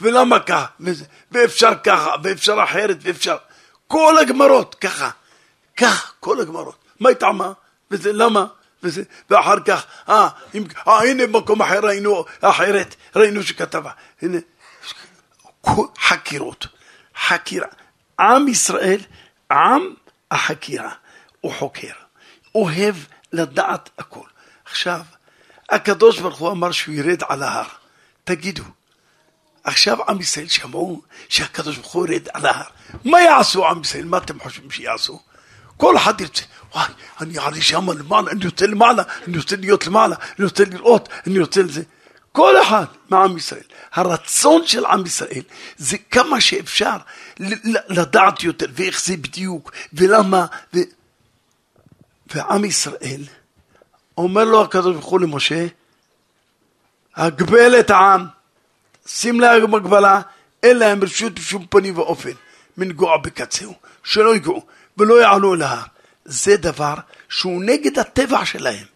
ולמה 0.00 0.40
ככה, 0.40 0.66
ואפשר 1.32 1.72
ככה, 1.84 2.10
ואפשר 2.22 2.56
אחרת, 2.64 2.96
ואפשר. 3.02 3.36
כל 3.88 4.18
הגמרות 4.18 4.74
ככה, 4.74 5.10
ככה, 5.76 6.08
כל 6.20 6.40
הגמרות. 6.40 6.76
מה 7.00 7.08
היא 7.08 7.16
טעמה? 7.16 7.52
וזה 7.90 8.12
למה? 8.12 8.46
וזה, 8.82 9.02
ואחר 9.30 9.60
כך, 9.60 9.86
אה, 10.08 10.28
אם, 10.54 10.64
אה, 10.88 11.02
הנה 11.02 11.26
במקום 11.26 11.62
אחר 11.62 11.80
ראינו 11.80 12.24
אחרת, 12.40 12.94
ראינו 13.16 13.42
שכתבה. 13.42 13.90
הנה, 14.22 14.38
חקירות, 15.98 16.66
חקירה. 17.16 17.68
עם 18.20 18.48
ישראל, 18.48 19.00
עם 19.50 19.94
החקירה, 20.30 20.92
הוא 21.40 21.52
חוקר, 21.52 21.92
אוהב 22.54 22.96
לדעת 23.32 23.90
הכל. 23.98 24.26
עכשיו, 24.64 25.00
הקדוש 25.70 26.18
ברוך 26.18 26.38
הוא 26.38 26.50
אמר 26.50 26.72
שהוא 26.72 26.94
ירד 26.94 27.22
על 27.28 27.42
ההר. 27.42 27.68
תגידו, 28.24 28.64
עכשיו 29.64 29.98
עם 30.08 30.20
ישראל 30.20 30.48
שמעו 30.48 31.02
שהקדוש 31.28 31.76
ברוך 31.76 31.92
הוא 31.92 32.06
ירד 32.08 32.28
על 32.32 32.46
ההר. 32.46 32.68
מה 33.04 33.20
יעשו 33.20 33.66
עם 33.66 33.80
ישראל? 33.80 34.04
מה 34.04 34.18
אתם 34.18 34.40
חושבים 34.40 34.70
שיעשו? 34.70 35.20
כל 35.76 35.96
אחד 35.96 36.20
ירצה, 36.20 36.42
וואי, 36.74 36.88
אני 37.20 37.38
עלי 37.38 37.62
שם 37.62 37.90
למעלה, 37.98 38.30
אני 38.30 38.46
רוצה 38.46 38.66
למעלה, 38.66 39.02
אני 39.26 39.36
רוצה 39.36 39.56
להיות 39.56 39.86
למעלה, 39.86 40.16
אני 40.38 40.44
רוצה 40.44 40.64
לראות, 40.64 41.08
אני 41.26 41.40
רוצה 41.40 41.62
לזה. 41.62 41.82
כל 42.32 42.62
אחד 42.62 42.84
מעם 43.10 43.36
ישראל. 43.36 43.62
הרצון 43.92 44.66
של 44.66 44.86
עם 44.86 45.06
ישראל 45.06 45.42
זה 45.76 45.96
כמה 45.98 46.40
שאפשר 46.40 46.96
לדעת 47.88 48.42
יותר, 48.42 48.66
ואיך 48.72 49.04
זה 49.04 49.16
בדיוק, 49.16 49.72
ולמה, 49.92 50.46
ו... 50.74 50.78
ועם 52.34 52.64
ישראל, 52.64 53.24
אומר 54.18 54.44
לו 54.44 54.62
הקדוש 54.62 54.92
ברוך 54.96 55.06
הוא 55.06 55.20
למשה, 55.20 55.66
הגבל 57.16 57.80
את 57.80 57.90
העם, 57.90 58.26
שים 59.06 59.40
להם 59.40 59.74
הגבלה, 59.74 60.20
אין 60.62 60.78
להם 60.78 61.02
רשות 61.02 61.34
בשום 61.34 61.66
פנים 61.70 61.98
ואופן 61.98 62.30
מנגוע 62.76 63.16
בקצהו, 63.16 63.74
שלא 64.04 64.36
יגעו. 64.36 64.66
ולא 64.98 65.22
יעלו 65.22 65.54
אל 65.54 65.62
ההר. 65.62 65.82
זה 66.24 66.56
דבר 66.56 66.94
שהוא 67.28 67.64
נגד 67.64 67.98
הטבע 67.98 68.44
שלהם. 68.46 68.86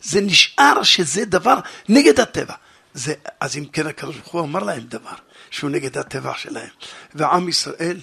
זה 0.00 0.20
נשאר 0.20 0.82
שזה 0.82 1.24
דבר 1.24 1.56
נגד 1.88 2.20
הטבע. 2.20 2.54
זה, 2.94 3.14
אז 3.40 3.56
אם 3.56 3.64
כן 3.64 3.86
הקדוש 3.86 4.16
ברוך 4.16 4.32
הוא 4.32 4.40
אמר 4.40 4.62
להם 4.62 4.82
דבר 4.82 5.14
שהוא 5.50 5.70
נגד 5.70 5.98
הטבע 5.98 6.32
שלהם. 6.36 6.68
ועם 7.14 7.48
ישראל, 7.48 8.00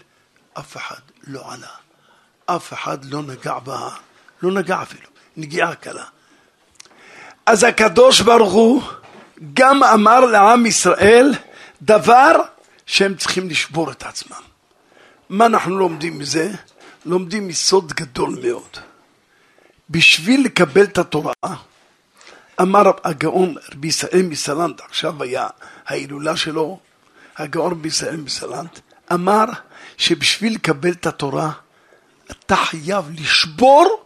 אף 0.53 0.77
אחד 0.77 0.99
לא 1.27 1.53
עלה. 1.53 1.67
אף 2.45 2.73
אחד 2.73 3.05
לא 3.05 3.21
נגע 3.21 3.59
בהר. 3.59 3.95
לא 4.41 4.51
נגע 4.51 4.81
אפילו. 4.81 5.07
נגיעה 5.37 5.75
קלה. 5.75 6.03
אז 7.45 7.63
הקדוש 7.63 8.21
ברוך 8.21 8.53
הוא 8.53 8.81
גם 9.53 9.83
אמר 9.83 10.19
לעם 10.19 10.65
ישראל 10.65 11.33
דבר 11.81 12.35
שהם 12.85 13.15
צריכים 13.15 13.49
לשבור 13.49 13.91
את 13.91 14.03
עצמם. 14.03 14.41
מה 15.29 15.45
אנחנו 15.45 15.77
לומדים 15.77 16.19
מזה? 16.19 16.51
לומדים 17.05 17.49
יסוד 17.49 17.93
גדול 17.93 18.39
מאוד. 18.43 18.77
בשביל 19.89 20.45
לקבל 20.45 20.83
את 20.83 20.97
התורה, 20.97 21.33
אמר 22.61 22.91
הגאון 23.03 23.55
רבי 23.71 23.87
ישראל 23.87 24.21
מסלנט, 24.23 24.81
עכשיו 24.81 25.23
היה 25.23 25.47
ההילולה 25.85 26.37
שלו, 26.37 26.79
הגאון 27.37 27.71
רבי 27.71 27.87
ישראל 27.87 28.17
מסלנט, 28.17 28.79
אמר 29.13 29.45
שבשביל 29.97 30.55
לקבל 30.55 30.91
את 30.91 31.05
התורה, 31.05 31.51
אתה 32.31 32.55
חייב 32.55 33.05
לשבור 33.19 34.05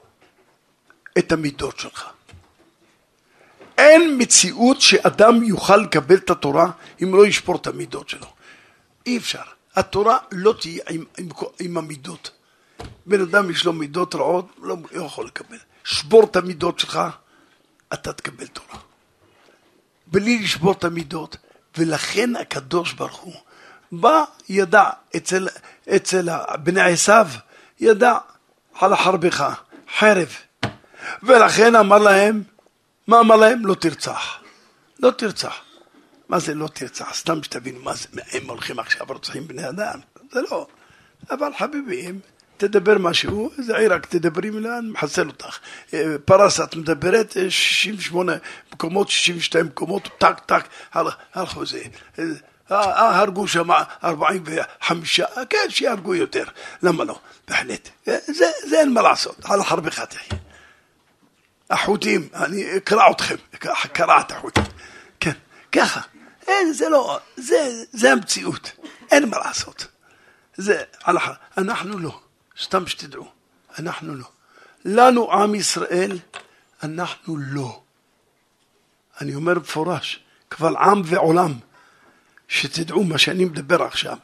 את 1.18 1.32
המידות 1.32 1.80
שלך. 1.80 2.10
אין 3.78 4.16
מציאות 4.18 4.82
שאדם 4.82 5.44
יוכל 5.44 5.78
לקבל 5.78 6.16
את 6.16 6.30
התורה 6.30 6.72
אם 7.04 7.16
לא 7.16 7.28
ישבור 7.28 7.56
את 7.56 7.68
המידות 7.68 8.10
שלו. 8.10 8.28
אי 9.06 9.18
אפשר. 9.18 9.42
התורה 9.76 10.18
לא 10.32 10.54
תהיה 10.62 10.84
עם, 10.90 11.04
עם, 11.18 11.30
עם 11.60 11.78
המידות. 11.78 12.32
בן 13.06 13.22
אדם 13.22 13.52
יש 13.52 13.66
לו 13.66 13.74
מידות 13.74 14.16
רעות, 14.16 14.46
לא 14.62 14.78
יכול 14.92 15.26
לקבל. 15.26 15.58
שבור 15.84 16.24
את 16.24 16.36
המידות 16.36 16.80
שלך, 16.80 17.00
אתה 17.94 18.14
תקבל 18.14 18.48
תורה. 18.48 18.80
בלי 20.08 20.44
לשבור 20.44 20.72
את 20.72 20.84
המידות, 20.84 21.38
ולכן 21.78 22.36
הקדוש 22.36 22.94
ברוך 22.94 23.18
הוא 23.18 23.34
בא, 23.92 24.24
ידע, 24.50 24.90
אצל, 25.16 25.48
אצל 25.96 26.30
בני 26.64 26.82
עשיו, 26.82 27.28
ידע 27.80 28.18
על 28.80 28.96
חרבך, 28.96 29.54
חרב. 30.00 30.36
ולכן 31.24 31.76
אמר 31.76 31.98
להם, 31.98 32.44
מה 33.08 33.20
אמר 33.20 33.36
להם? 33.36 33.66
לא 33.66 33.74
תרצח. 33.74 34.40
לא 35.00 35.12
תרצח. 35.12 35.56
מה 36.30 36.40
זה 36.40 36.54
לא 36.54 36.68
תרצח? 36.68 37.14
סתם 37.14 37.44
שתבינו 37.44 37.80
מה 37.80 37.94
זה, 37.94 38.08
הם 38.32 38.50
הולכים 38.50 38.80
עכשיו 38.80 39.08
רוצחים 39.10 39.48
בני 39.48 39.70
אדם. 39.70 40.00
זה 40.32 40.40
לא. 40.52 40.68
אבל 41.32 41.52
חביבים, 41.58 42.20
תדבר 42.58 42.98
משהו, 42.98 43.52
זה 43.58 43.78
עיראק, 43.78 44.06
תדברי 44.06 44.50
מילה, 44.50 44.78
אני 44.78 44.90
מחסל 44.90 45.28
אותך. 45.28 45.60
אה, 45.94 46.16
פרס, 46.26 46.60
את 46.60 46.76
מדברת 46.76 47.38
68 47.50 48.34
אה, 48.34 48.38
מקומות, 48.74 49.10
62 49.10 49.66
מקומות, 49.66 50.10
טק 50.18 50.40
טק, 50.46 50.68
הלכו 51.34 51.66
זה. 51.66 51.82
אה, 52.72 53.20
הרגו 53.20 53.48
שם 53.48 53.70
45, 54.04 55.20
כן, 55.50 55.70
שיהרגו 55.70 56.16
יותר, 56.16 56.44
למה 56.84 57.04
לא? 57.04 57.20
בהחלט. 57.48 57.90
זה, 58.06 58.46
זה 58.68 58.80
אין 58.80 58.94
מה 58.94 59.02
לעשות, 59.02 59.38
על 59.44 59.64
חרבך 59.64 60.00
תחיה. 60.00 60.40
החוטים, 61.70 62.28
אני 62.34 62.78
אקרע 62.78 63.12
אתכם, 63.12 63.36
קרע 63.94 64.20
את 64.20 64.32
החוטים. 64.32 64.64
כן, 65.20 65.32
ככה. 65.72 66.02
אין, 66.48 66.74
זה 66.74 66.90
לא, 66.90 67.20
זה, 67.38 67.84
זה 67.92 68.12
המציאות, 68.12 68.72
אין 69.12 69.30
מה 69.30 69.38
לעשות. 69.38 69.88
זה, 70.58 70.84
אנחנו 71.58 72.00
לא. 72.00 72.20
סתם 72.62 72.88
שתדעו, 72.88 73.28
אנחנו 73.80 74.16
לא. 74.16 74.26
לנו 74.86 75.32
עם 75.32 75.56
ישראל, 75.56 76.18
אנחנו 76.84 77.38
לא. 77.38 77.82
אני 79.22 79.36
אומר 79.36 79.54
במפורש, 79.54 80.20
קבל 80.50 80.76
עם 80.76 81.02
ועולם, 81.06 81.54
שתדעו 82.48 83.04
מה 83.04 83.18
שאני 83.18 83.46
מדבר 83.46 83.84
עכשיו. 83.84 84.18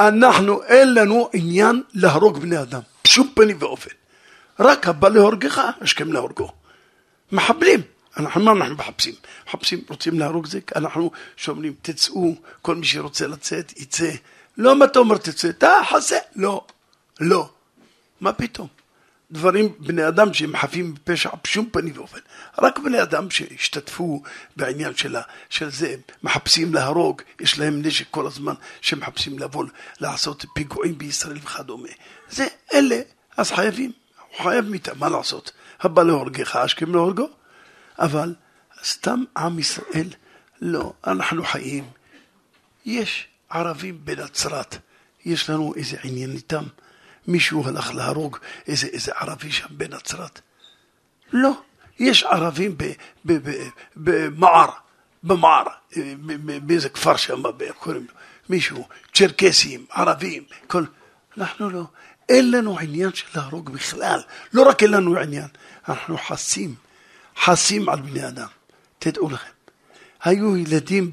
אנחנו, 0.00 0.62
אין 0.62 0.94
לנו 0.94 1.28
עניין 1.32 1.82
להרוג 1.94 2.38
בני 2.38 2.62
אדם, 2.62 2.80
בשום 3.04 3.32
פנים 3.34 3.56
ואופן. 3.60 3.90
רק 4.60 4.88
הבא 4.88 5.08
להורגך, 5.08 5.62
השכם 5.80 6.12
להורגו. 6.12 6.52
מחבלים. 7.32 7.80
אנחנו, 8.16 8.40
מה 8.40 8.52
אנחנו 8.52 8.74
מחפשים? 8.74 9.14
מחפשים, 9.46 9.84
רוצים 9.88 10.18
להרוג 10.18 10.46
זה? 10.46 10.60
אנחנו 10.76 11.10
שאומרים, 11.36 11.74
תצאו, 11.82 12.34
כל 12.62 12.74
מי 12.76 12.86
שרוצה 12.86 13.26
לצאת, 13.26 13.78
יצא. 13.78 14.10
לא 14.56 14.78
מה 14.78 14.84
אתה 14.84 14.98
אומר 14.98 15.16
תצא, 15.16 15.50
תחסה. 15.52 16.16
לא, 16.36 16.66
לא. 17.20 17.50
מה 18.24 18.32
פתאום? 18.32 18.68
דברים, 19.30 19.72
בני 19.78 20.08
אדם 20.08 20.34
שהם 20.34 20.56
חפים 20.56 20.94
בפשע 20.94 21.30
בשום 21.44 21.68
פנים 21.72 21.92
ואופן. 21.96 22.18
רק 22.58 22.78
בני 22.78 23.02
אדם 23.02 23.30
שהשתתפו 23.30 24.22
בעניין 24.56 24.96
שלה, 24.96 25.22
של 25.48 25.70
זה, 25.70 25.94
מחפשים 26.22 26.74
להרוג, 26.74 27.22
יש 27.40 27.58
להם 27.58 27.82
נשק 27.82 28.06
כל 28.10 28.26
הזמן, 28.26 28.54
שמחפשים 28.80 29.38
לבוא 29.38 29.64
לעשות 30.00 30.44
פיגועים 30.54 30.98
בישראל 30.98 31.36
וכדומה. 31.36 31.88
זה 32.30 32.46
אלה, 32.74 33.00
אז 33.36 33.50
חייבים, 33.50 33.92
הוא 34.30 34.44
חייב 34.44 34.68
מיתה, 34.68 34.94
מה 34.94 35.08
לעשות? 35.08 35.52
הבא 35.80 36.02
להורגך, 36.02 36.56
אשכם 36.56 36.92
להורגו. 36.92 37.28
אבל 37.98 38.34
סתם 38.84 39.24
עם 39.36 39.58
ישראל, 39.58 40.08
לא, 40.60 40.92
אנחנו 41.06 41.44
חיים. 41.44 41.84
יש 42.84 43.26
ערבים 43.50 44.04
בנצרת, 44.04 44.76
יש 45.24 45.50
לנו 45.50 45.74
איזה 45.76 45.96
עניין 46.04 46.30
איתם. 46.30 46.64
מישהו 47.26 47.68
הלך 47.68 47.94
להרוג 47.94 48.38
איזה, 48.66 48.86
איזה 48.86 49.12
ערבי 49.12 49.52
שם 49.52 49.66
בנצרת? 49.70 50.40
לא. 51.32 51.50
יש 51.98 52.22
ערבים 52.22 52.76
במער, 53.96 54.70
במער, 55.22 55.64
באיזה 56.62 56.88
כפר 56.88 57.16
שם, 57.16 57.42
קוראים 57.78 58.02
לו, 58.02 58.14
מישהו, 58.48 58.88
צ'רקסים, 59.14 59.86
ערבים, 59.90 60.44
כל... 60.66 60.84
אנחנו 61.38 61.70
לא. 61.70 61.84
אין 62.28 62.50
לנו 62.50 62.78
עניין 62.78 63.12
של 63.14 63.26
להרוג 63.34 63.70
בכלל. 63.70 64.20
לא 64.52 64.62
רק 64.62 64.82
אין 64.82 64.90
לנו 64.90 65.18
עניין, 65.18 65.48
אנחנו 65.88 66.18
חסים, 66.18 66.74
חסים 67.44 67.88
על 67.88 68.00
בני 68.00 68.28
אדם. 68.28 68.48
תדעו 68.98 69.30
לכם. 69.30 69.53
היו 70.24 70.56
ילדים 70.56 71.10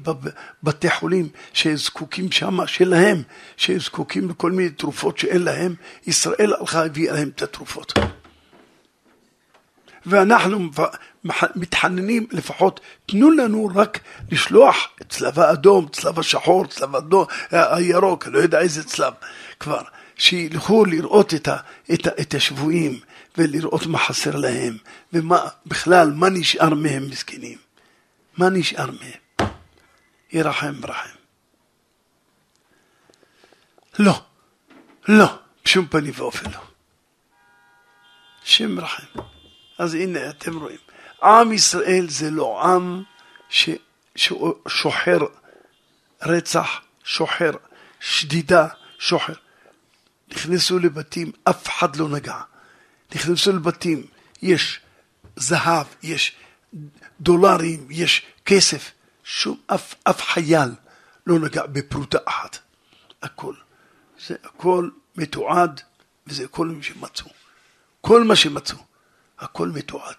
בבתי 0.62 0.90
חולים 0.90 1.28
שזקוקים 1.52 2.32
שם, 2.32 2.66
שלהם, 2.66 3.22
שזקוקים 3.56 4.28
לכל 4.28 4.52
מיני 4.52 4.70
תרופות 4.70 5.18
שאין 5.18 5.42
להם, 5.42 5.74
ישראל 6.06 6.54
הלכה 6.60 6.84
הביאה 6.84 7.14
להם 7.14 7.28
את 7.28 7.42
התרופות. 7.42 7.92
ואנחנו 10.06 10.70
מתחננים 11.54 12.26
לפחות, 12.30 12.80
תנו 13.06 13.30
לנו 13.30 13.70
רק 13.74 14.00
לשלוח 14.30 14.76
צלב 15.08 15.38
האדום, 15.38 15.88
צלב 15.88 16.18
השחור, 16.18 16.66
צלב 16.66 16.94
האדום, 16.94 17.24
הירוק, 17.50 18.26
לא 18.26 18.38
יודע 18.38 18.60
איזה 18.60 18.84
צלב 18.84 19.12
כבר, 19.60 19.82
שילכו 20.16 20.84
לראות 20.84 21.34
את, 21.34 21.48
ה, 21.48 21.56
את, 21.94 22.06
ה, 22.06 22.10
את 22.20 22.34
השבויים 22.34 23.00
ולראות 23.38 23.86
מה 23.86 23.98
חסר 23.98 24.36
להם, 24.36 24.76
ומה 25.12 25.48
בכלל, 25.66 26.10
מה 26.10 26.28
נשאר 26.28 26.74
מהם 26.74 27.10
מסכנים. 27.10 27.71
מה 28.36 28.50
נשאר 28.50 28.90
מהם? 28.90 29.50
ירחם 30.32 30.80
ברחם. 30.80 31.08
לא, 33.98 34.22
לא, 35.08 35.38
בשום 35.64 35.86
פנים 35.86 36.12
ואופן 36.16 36.50
לא. 36.50 36.60
שם 38.44 38.80
רחם. 38.80 39.20
אז 39.78 39.94
הנה, 39.94 40.30
אתם 40.30 40.58
רואים. 40.58 40.78
עם 41.22 41.52
ישראל 41.52 42.06
זה 42.08 42.30
לא 42.30 42.62
עם 42.64 43.02
ששוחר 43.48 45.18
רצח, 46.22 46.80
שוחר 47.04 47.50
שדידה, 48.00 48.68
שוחר. 48.98 49.32
נכנסו 50.28 50.78
לבתים, 50.78 51.32
אף 51.44 51.68
אחד 51.68 51.96
לא 51.96 52.08
נגע. 52.08 52.40
נכנסו 53.14 53.52
לבתים, 53.52 54.06
יש 54.42 54.80
זהב, 55.36 55.86
יש 56.02 56.36
דולרים, 57.20 57.86
יש 57.90 58.26
כסף. 58.44 58.90
שום, 59.24 59.60
אף, 59.66 59.94
אף 60.04 60.22
חייל 60.22 60.70
לא 61.26 61.38
נגע 61.38 61.66
בפרוטה 61.66 62.18
אחת. 62.24 62.58
הכל. 63.22 63.54
זה 64.26 64.34
הכל 64.44 64.90
מתועד, 65.16 65.80
וזה 66.26 66.48
כל 66.48 66.66
מה 66.66 66.82
שמצאו. 66.82 67.26
כל 68.00 68.24
מה 68.24 68.36
שמצאו, 68.36 68.78
הכל 69.38 69.68
מתועד. 69.68 70.16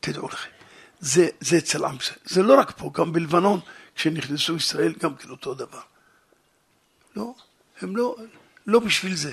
תדעו 0.00 0.28
לכם. 0.28 0.50
זה, 1.00 1.28
זה 1.40 1.58
אצל 1.58 1.84
עם 1.84 1.96
ישראל. 1.96 2.18
זה 2.24 2.42
לא 2.42 2.60
רק 2.60 2.70
פה, 2.78 2.90
גם 2.94 3.12
בלבנון, 3.12 3.60
כשנכנסו 3.94 4.56
ישראל, 4.56 4.92
גם 4.98 5.16
כן 5.16 5.30
אותו 5.30 5.54
דבר. 5.54 5.80
לא, 7.16 7.34
הם 7.80 7.96
לא, 7.96 8.16
לא 8.66 8.78
בשביל 8.78 9.16
זה. 9.16 9.32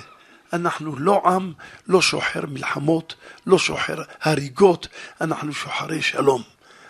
אנחנו 0.53 0.99
לא 0.99 1.21
עם, 1.25 1.53
לא 1.87 2.01
שוחר 2.01 2.41
מלחמות, 2.47 3.15
לא 3.47 3.57
שוחר 3.57 4.01
הריגות, 4.21 4.87
אנחנו 5.21 5.53
שוחרי 5.53 6.01
שלום, 6.01 6.43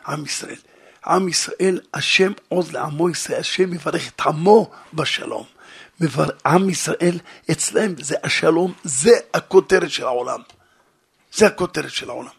עם 0.07 0.25
ישראל. 0.25 0.59
עם 1.05 1.27
ישראל, 1.27 1.79
השם 1.93 2.31
עוז 2.47 2.71
לעמו 2.71 3.09
ישראל, 3.09 3.39
השם 3.39 3.71
מברך 3.71 4.09
את 4.09 4.21
עמו 4.21 4.71
בשלום. 4.93 5.45
עם 6.45 6.69
ישראל, 6.69 7.19
אצלם 7.51 7.93
זה 7.97 8.15
השלום, 8.23 8.73
זה 8.83 9.11
הכותרת 9.33 9.91
של 9.91 10.03
העולם. 10.03 10.41
זה 11.33 11.47
הכותרת 11.47 11.91
של 11.91 12.09
העולם. 12.09 12.31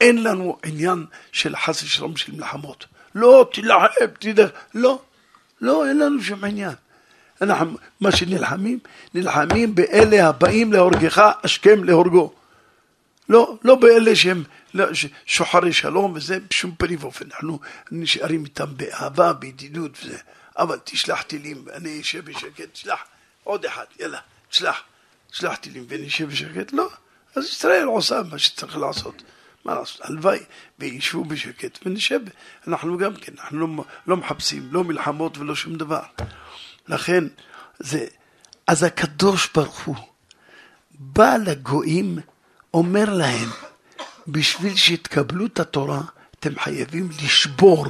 אין 0.00 0.22
לנו 0.22 0.58
עניין 0.64 1.06
של 1.32 1.56
חס 1.56 1.82
ושלום 1.82 2.16
של 2.16 2.32
מלחמות. 2.32 2.86
לא, 3.14 3.50
תילחם, 3.52 4.06
תדע, 4.18 4.46
לא, 4.74 5.02
לא, 5.60 5.88
אין 5.88 5.98
לנו 5.98 6.22
שום 6.22 6.44
עניין. 6.44 6.74
אנחנו, 7.42 7.78
מה 8.00 8.12
שנלחמים, 8.12 8.78
נלחמים 9.14 9.74
באלה 9.74 10.28
הבאים 10.28 10.72
להורגך, 10.72 11.30
השכם 11.42 11.84
להורגו. 11.84 12.32
לא, 13.28 13.58
לא 13.64 13.74
באלה 13.74 14.16
שהם 14.16 14.44
לא, 14.74 14.84
שוחרי 15.26 15.72
שלום 15.72 16.12
וזה, 16.14 16.38
בשום 16.50 16.74
פנים 16.78 16.98
ואופן. 17.00 17.24
אנחנו 17.34 17.58
נשארים 17.90 18.44
איתם 18.44 18.76
באהבה, 18.76 19.32
בידידות 19.32 19.98
וזה. 20.02 20.18
אבל 20.58 20.78
תשלח 20.84 21.22
טילים, 21.22 21.64
אני 21.72 22.00
אשב 22.00 22.24
בשקט, 22.24 22.72
תשלח 22.72 23.04
עוד 23.44 23.64
אחד, 23.64 23.84
יאללה, 24.00 24.18
תשלח, 24.50 24.82
תשלח 25.30 25.56
טילים 25.56 25.84
ונשב 25.88 26.28
בשקט. 26.28 26.72
לא, 26.72 26.88
אז 27.36 27.44
ישראל 27.44 27.84
עושה 27.84 28.20
מה 28.30 28.38
שצריך 28.38 28.76
לעשות. 28.76 29.22
מה 29.64 29.74
לעשות? 29.74 30.00
הלוואי 30.04 30.38
וישבו 30.78 31.24
בשקט 31.24 31.78
ונשב. 31.86 32.20
אנחנו 32.68 32.98
גם 32.98 33.14
כן, 33.16 33.32
אנחנו 33.38 33.58
לא, 33.58 33.84
לא 34.06 34.16
מחפשים, 34.16 34.68
לא 34.70 34.84
מלחמות 34.84 35.38
ולא 35.38 35.54
שום 35.54 35.76
דבר. 35.76 36.02
לכן, 36.88 37.24
זה, 37.78 38.06
אז 38.66 38.82
הקדוש 38.82 39.48
ברוך 39.54 39.80
הוא 39.84 39.96
בא 40.98 41.36
לגויים, 41.36 42.18
אומר 42.74 43.14
להם, 43.14 43.48
בשביל 44.28 44.76
שיתקבלו 44.76 45.46
את 45.46 45.60
התורה, 45.60 46.00
אתם 46.38 46.58
חייבים 46.58 47.08
לשבור 47.24 47.86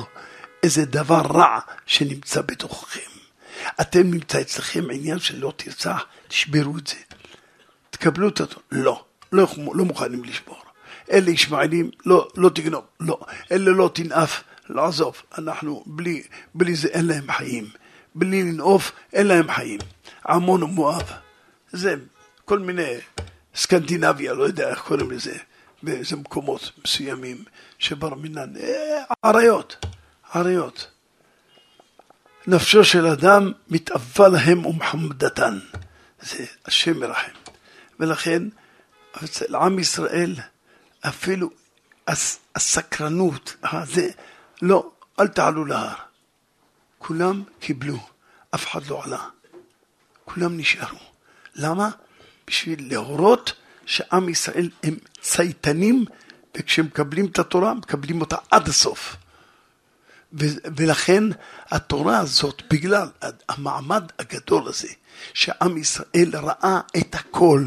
איזה 0.63 0.85
דבר 0.85 1.21
רע 1.21 1.59
שנמצא 1.87 2.41
בתוככם. 2.41 3.11
אתם 3.81 4.11
נמצא 4.11 4.41
אצלכם 4.41 4.85
עניין 4.93 5.19
של 5.19 5.39
לא 5.39 5.53
תרצח, 5.57 6.05
תשברו 6.29 6.79
את 6.79 6.87
זה. 6.87 6.97
תקבלו 7.91 8.29
את 8.29 8.41
התורה. 8.41 8.65
לא, 8.73 9.05
לא, 9.33 9.49
לא 9.75 9.85
מוכנים 9.85 10.25
לשבור. 10.25 10.63
אלה 11.11 11.31
ישמעאלים, 11.31 11.91
לא, 12.07 12.29
לא 12.37 12.49
תגנוב, 12.49 12.85
לא. 13.01 13.21
אלה 13.53 13.71
לא 13.71 13.91
תנאף, 13.95 14.43
לא 14.69 14.85
עזוב. 14.85 15.23
אנחנו, 15.39 15.83
בלי, 15.87 16.23
בלי 16.55 16.75
זה 16.75 16.89
אין 16.89 17.07
להם 17.07 17.33
חיים. 17.33 17.69
בלי 18.15 18.43
לנאוף, 18.43 18.93
אין 19.13 19.27
להם 19.27 19.53
חיים. 19.53 19.79
עמון 20.29 20.63
ומואב, 20.63 21.13
זה 21.73 21.95
כל 22.45 22.59
מיני 22.59 22.95
סקנדינביה, 23.55 24.33
לא 24.33 24.45
יודע 24.45 24.69
איך 24.69 24.79
קוראים 24.79 25.11
לזה, 25.11 25.37
באיזה 25.83 26.17
מקומות 26.17 26.73
מסוימים 26.85 27.45
שבר 27.79 28.15
מינן, 28.15 28.53
עריות, 29.23 29.87
עריות. 30.33 30.91
נפשו 32.47 32.85
של 32.85 33.07
אדם 33.07 33.53
מתאווה 33.69 34.29
להם 34.29 34.67
ומחמדתן. 34.67 35.59
זה 36.23 36.45
השם 36.65 37.01
מרחם. 37.01 37.33
ולכן, 38.01 38.43
אצל 39.25 39.57
עם 39.57 39.79
ישראל, 39.79 40.35
אפילו 41.01 41.51
הסקרנות, 42.57 43.57
זה, 43.85 44.09
לא, 44.63 44.91
אל 45.21 45.29
תעלו 45.29 45.65
להר. 45.65 45.95
כולם 47.07 47.43
קיבלו, 47.61 47.99
אף 48.55 48.67
אחד 48.67 48.87
לא 48.87 49.03
עלה. 49.05 49.23
כולם 50.25 50.57
נשארו. 50.57 50.99
למה? 51.55 51.91
בשביל 52.47 52.93
להורות 52.93 53.53
שעם 53.87 54.29
ישראל 54.29 54.71
הם 54.83 54.97
צייתנים, 55.21 56.05
וכשהם 56.57 56.87
מקבלים 56.87 57.27
את 57.27 57.39
התורה, 57.39 57.75
מקבלים 57.75 58.21
אותה 58.21 58.37
עד 58.51 58.69
הסוף. 58.69 59.17
ולכן 60.77 61.25
התורה 61.71 62.19
הזאת, 62.19 62.63
בגלל 62.71 63.09
המעמד 63.49 64.05
הגדול 64.19 64.69
הזה, 64.69 64.89
שעם 65.35 65.79
ישראל 65.79 66.31
ראה 66.33 66.81
את 66.97 67.15
הכל, 67.15 67.65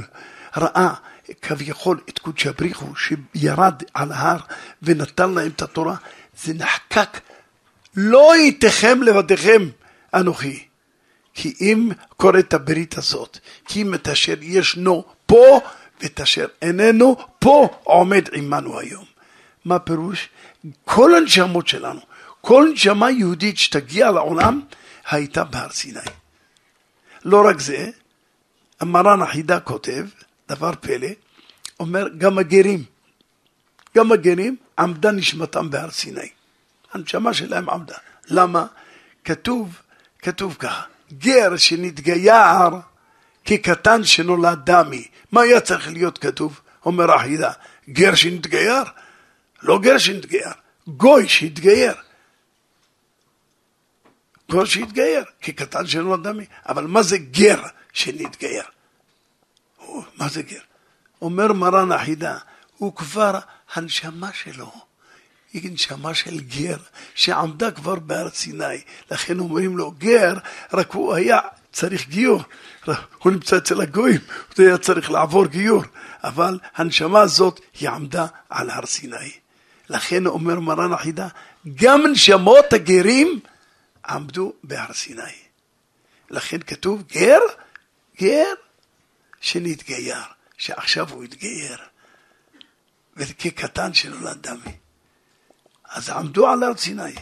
ראה 0.57 0.93
כביכול 1.41 1.99
את 2.09 2.19
קודשא 2.19 2.51
בריחו 2.51 2.95
שירד 2.95 3.83
על 3.93 4.11
ההר 4.11 4.39
ונתן 4.81 5.31
להם 5.31 5.51
את 5.51 5.61
התורה, 5.61 5.95
זה 6.43 6.53
נחקק 6.53 7.19
לא 7.97 8.35
ייתכם 8.37 9.03
לבדיכם 9.03 9.69
אנוכי. 10.13 10.63
כי 11.33 11.53
אם 11.61 11.89
קוראת 12.17 12.53
הברית 12.53 12.97
הזאת, 12.97 13.39
כי 13.65 13.81
אם 13.81 13.93
את 13.93 14.07
אשר 14.07 14.33
ישנו 14.41 15.05
פה 15.25 15.59
ואת 16.01 16.21
אשר 16.21 16.47
איננו 16.61 17.17
פה 17.39 17.79
עומד 17.83 18.29
עמנו 18.33 18.79
היום. 18.79 19.05
מה 19.65 19.79
פירוש? 19.79 20.29
כל 20.85 21.15
הנשמות 21.15 21.67
שלנו, 21.67 21.99
כל 22.41 22.69
נשמה 22.73 23.11
יהודית 23.11 23.57
שתגיע 23.57 24.11
לעולם 24.11 24.61
הייתה 25.09 25.43
בהר 25.43 25.69
סיני. 25.69 25.99
לא 27.25 27.47
רק 27.47 27.59
זה, 27.59 27.89
המרן 28.79 29.21
החידה 29.21 29.59
כותב, 29.59 30.05
דבר 30.49 30.71
פלא, 30.81 31.07
אומר 31.79 32.07
גם 32.17 32.37
הגרים, 32.37 32.83
גם 33.95 34.11
הגרים 34.11 34.55
עמדה 34.79 35.11
נשמתם 35.11 35.69
בהר 35.69 35.91
סיני. 35.91 36.29
הנשמה 36.97 37.33
שלהם 37.33 37.69
עמדה. 37.69 37.95
למה? 38.27 38.65
כתוב, 39.23 39.81
כתוב 40.19 40.55
ככה, 40.59 40.83
גר 41.13 41.57
שנתגייר 41.57 42.71
כקטן 43.45 44.03
שנולד 44.03 44.59
דמי. 44.65 45.07
מה 45.31 45.41
היה 45.41 45.59
צריך 45.61 45.87
להיות 45.87 46.17
כתוב? 46.17 46.61
אומר 46.85 47.11
החידה, 47.11 47.51
גר 47.89 48.15
שנתגייר? 48.15 48.83
לא 49.61 49.79
גר 49.79 49.97
שנתגייר, 49.97 50.51
גוי 50.87 51.29
שהתגייר. 51.29 51.93
גוי 54.51 54.65
שהתגייר, 54.65 55.23
כקטן 55.41 55.87
שנולד 55.87 56.27
דמי. 56.27 56.45
אבל 56.65 56.87
מה 56.87 57.03
זה 57.03 57.17
גר 57.17 57.61
שנתגייר? 57.93 58.63
מה 60.17 60.27
זה 60.29 60.41
גר? 60.41 60.59
אומר 61.21 61.53
מרן 61.53 61.91
החידה, 61.91 62.37
הוא 62.77 62.95
כבר 62.95 63.39
הנשמה 63.73 64.33
שלו. 64.33 64.86
היא 65.63 65.71
נשמה 65.71 66.13
של 66.13 66.39
גר 66.39 66.77
שעמדה 67.15 67.71
כבר 67.71 67.95
בהר 67.95 68.29
סיני, 68.29 68.81
לכן 69.11 69.39
אומרים 69.39 69.77
לו 69.77 69.91
גר, 69.91 70.33
רק 70.73 70.91
הוא 70.91 71.13
היה 71.13 71.39
צריך 71.71 72.07
גיור, 72.07 72.43
הוא 73.17 73.31
נמצא 73.31 73.57
אצל 73.57 73.81
הגויים, 73.81 74.21
הוא 74.57 74.65
היה 74.65 74.77
צריך 74.77 75.11
לעבור 75.11 75.45
גיור, 75.45 75.83
אבל 76.23 76.59
הנשמה 76.75 77.21
הזאת 77.21 77.59
היא 77.79 77.89
עמדה 77.89 78.25
על 78.49 78.69
הר 78.69 78.85
סיני. 78.85 79.31
לכן 79.89 80.25
אומר 80.25 80.59
מרן 80.59 80.93
החידה, 80.93 81.27
גם 81.75 82.07
נשמות 82.11 82.73
הגרים 82.73 83.39
עמדו 84.09 84.53
בהר 84.63 84.93
סיני. 84.93 85.21
לכן 86.29 86.57
כתוב 86.67 87.03
גר, 87.11 87.39
גר 88.21 88.53
שנתגייר, 89.41 90.23
שעכשיו 90.57 91.09
הוא 91.09 91.23
התגייר, 91.23 91.77
וכקטן 93.17 93.93
שנולד 93.93 94.47
דמי. 94.47 94.86
אז 95.89 96.09
עמדו 96.09 96.47
על 96.47 96.63
הר 96.63 96.77
סיני. 96.77 97.15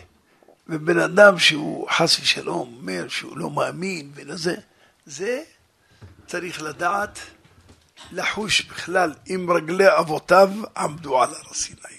ובן 0.67 0.99
אדם 0.99 1.39
שהוא 1.39 1.87
חס 1.89 2.19
ושלום 2.19 2.73
אומר 2.77 3.07
שהוא 3.07 3.37
לא 3.37 3.49
מאמין 3.49 4.11
ולזה, 4.15 4.55
זה 5.05 5.43
צריך 6.27 6.61
לדעת 6.61 7.19
לחוש 8.11 8.61
בכלל 8.61 9.13
אם 9.27 9.47
רגלי 9.55 9.99
אבותיו 9.99 10.49
עמדו 10.77 11.23
על 11.23 11.29
הר 11.29 11.53
סיני. 11.53 11.97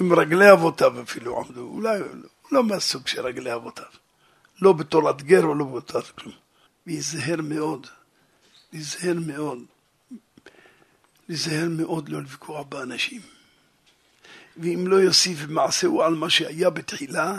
אם 0.00 0.12
רגלי 0.12 0.52
אבותיו 0.52 1.02
אפילו 1.02 1.40
עמדו, 1.40 1.60
אולי 1.60 2.00
לא 2.52 2.64
מהסוג 2.64 3.06
של 3.06 3.26
רגלי 3.26 3.54
אבותיו. 3.54 3.84
לא 4.62 4.72
בתורת 4.72 5.22
גר 5.22 5.50
ולא 5.50 5.64
בתורת 5.64 6.10
כלום. 6.10 6.34
להיזהר 6.86 7.42
מאוד, 7.42 7.86
להיזהר 8.72 9.14
מאוד, 9.26 9.58
להיזהר 11.28 11.68
מאוד 11.68 12.08
לא 12.08 12.22
לפגוע 12.22 12.62
באנשים. 12.62 13.20
ואם 14.56 14.84
לא 14.86 14.96
יוסיף 14.96 15.38
מעשהו 15.48 16.02
על 16.02 16.14
מה 16.14 16.30
שהיה 16.30 16.70
בתחילה, 16.70 17.36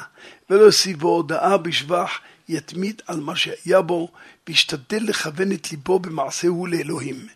ולא 0.50 0.62
יוסיף 0.62 0.98
בו 0.98 1.10
הודאה 1.10 1.58
בשבח, 1.58 2.20
יתמיד 2.50 3.02
על 3.08 3.20
מה 3.20 3.36
שהיה 3.36 3.82
בו, 3.82 4.12
וישתדל 4.48 5.00
לכוון 5.02 5.52
את 5.52 5.72
ליבו 5.72 6.00
במעשהו 6.00 6.66
לאלוהים. 6.66 7.28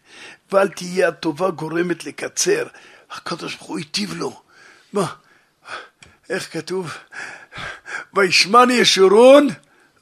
ואל 0.51 0.67
תהיה 0.67 1.07
הטובה 1.07 1.49
גורמת 1.49 2.05
לקצר. 2.05 2.67
הקדוש 3.11 3.55
ברוך 3.55 3.67
הוא 3.67 3.77
היטיב 3.77 4.13
לו. 4.13 4.41
מה? 4.93 5.13
איך 6.29 6.53
כתוב? 6.53 6.93
וישמן 8.13 8.69
ישורון 8.71 9.47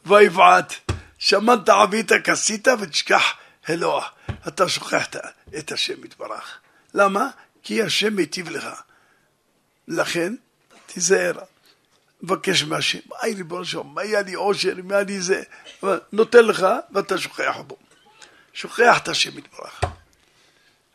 ויבעט. 0.05 0.73
שמנת 1.17 1.69
עבית 1.69 2.11
כסית 2.23 2.67
ותשכח 2.67 3.23
אלוה. 3.69 4.07
אתה 4.47 4.69
שוכח 4.69 5.07
את 5.57 5.71
השם 5.71 6.03
יתברך. 6.03 6.57
למה? 6.93 7.27
כי 7.63 7.83
השם 7.83 8.17
היטיב 8.17 8.49
לך. 8.49 8.65
לכן, 9.87 10.35
תיזהר. 10.85 11.33
מבקש 12.21 12.63
מהשם, 12.63 12.99
היי 13.21 13.33
ריבונו 13.33 13.65
שלום, 13.65 13.95
מה 13.95 14.01
היה 14.01 14.21
לי 14.21 14.33
עושר, 14.33 14.73
מה 14.83 15.01
לי 15.01 15.21
זה, 15.21 15.43
נותן 16.11 16.45
לך 16.45 16.65
ואתה 16.91 17.17
שוכח 17.17 17.57
בו. 17.67 17.77
שוכח 18.53 18.97
את 19.03 19.07
השם 19.07 19.37
יתברך. 19.37 19.81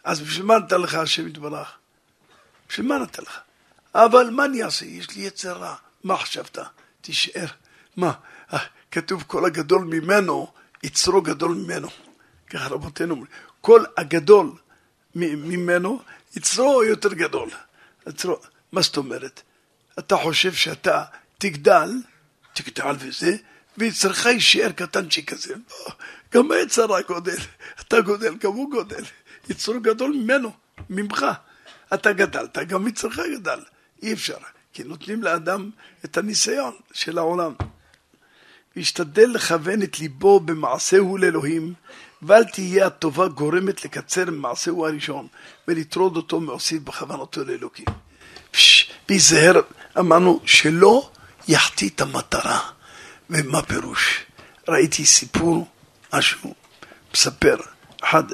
אז 0.04 0.20
בשביל 0.20 0.46
מה 0.46 0.58
נתן 0.58 0.80
לך 0.80 0.94
השם 0.94 1.28
יתברך? 1.28 1.72
בשביל 2.68 2.86
מה 2.86 2.98
נתן 2.98 3.22
לך? 3.22 3.38
אבל 3.94 4.30
מה 4.30 4.44
אני 4.44 4.62
אעשה? 4.62 4.84
יש 4.84 5.16
לי 5.16 5.22
יצר 5.22 5.52
רע. 5.52 5.74
מה 6.04 6.16
חשבת? 6.16 6.58
תישאר. 7.00 7.46
מה? 7.96 8.12
כתוב 8.90 9.24
כל 9.26 9.44
הגדול 9.44 9.84
ממנו, 9.84 10.52
יצרו 10.82 11.22
גדול 11.22 11.54
ממנו. 11.54 11.88
ככה 12.50 12.68
רבותינו 12.68 13.14
אומרים. 13.14 13.30
כל 13.60 13.84
הגדול 13.96 14.52
ממנו, 15.14 16.02
יצרו 16.36 16.84
יותר 16.84 17.14
גדול. 17.14 17.50
יצרו. 18.06 18.36
מה 18.72 18.82
זאת 18.82 18.96
אומרת? 18.96 19.42
אתה 19.98 20.16
חושב 20.16 20.52
שאתה 20.52 21.04
תגדל, 21.38 21.90
תגדל 22.52 22.96
וזה, 22.98 23.36
ויצרך 23.78 24.26
יישאר 24.26 24.72
קטנצ'יק 24.72 25.30
כזה. 25.30 25.54
לא, 25.54 25.92
גם 26.34 26.50
היצרה 26.50 27.02
גודל, 27.02 27.36
אתה 27.80 28.00
גודל, 28.00 28.34
גם 28.34 28.52
הוא 28.52 28.70
גודל. 28.70 29.04
יצרו 29.48 29.80
גדול 29.80 30.12
ממנו, 30.12 30.52
ממך. 30.90 31.26
אתה 31.94 32.12
גדלת, 32.12 32.58
גם 32.58 32.88
יצרך 32.88 33.18
גדל. 33.18 33.60
אי 34.02 34.12
אפשר, 34.12 34.36
כי 34.72 34.84
נותנים 34.84 35.22
לאדם 35.22 35.70
את 36.04 36.16
הניסיון 36.16 36.74
של 36.92 37.18
העולם. 37.18 37.52
וישתדל 38.76 39.30
לכוון 39.34 39.82
את 39.82 39.98
ליבו 39.98 40.40
במעשהו 40.40 41.16
לאלוהים, 41.16 41.74
ואל 42.22 42.44
תהיה 42.44 42.86
הטובה 42.86 43.28
גורמת 43.28 43.84
לקצר 43.84 44.30
ממעשהו 44.30 44.86
הראשון, 44.86 45.26
ולטרוד 45.68 46.16
אותו 46.16 46.40
מעשות 46.40 46.82
כוונתו 46.82 47.44
לאלוקים. 47.44 47.86
להיזהר, 49.08 49.60
אמרנו 49.98 50.40
שלא 50.46 51.10
יחטיא 51.48 51.88
את 51.88 52.00
המטרה. 52.00 52.60
ומה 53.30 53.62
פירוש? 53.62 54.24
ראיתי 54.68 55.06
סיפור, 55.06 55.68
משהו, 56.14 56.54
מספר, 57.14 57.56
אחד, 58.02 58.24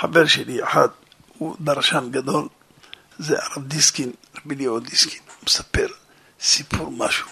חבר 0.00 0.26
שלי 0.26 0.64
אחד, 0.64 0.88
הוא 1.38 1.56
דרשן 1.60 2.08
גדול, 2.10 2.48
זה 3.18 3.36
הרב 3.42 3.64
דיסקין, 3.68 4.12
רבי 4.36 4.54
ליאור 4.54 4.78
דיסקין, 4.78 5.20
מספר 5.46 5.86
סיפור 6.40 6.90
משהו, 6.90 7.28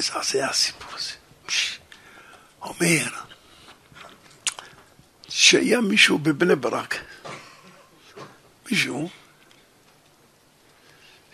מזעזע 0.00 0.46
הסיפור 0.50 0.88
הזה. 0.94 1.12
אומר 2.62 3.08
שהיה 5.28 5.80
מישהו 5.80 6.18
בבני 6.18 6.56
ברק, 6.56 6.98
מישהו 8.70 9.10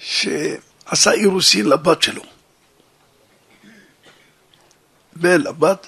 שעשה 0.01 1.13
אירוסין 1.13 1.67
לבת 1.67 2.03
שלו. 2.03 2.23
ולבת, 5.17 5.87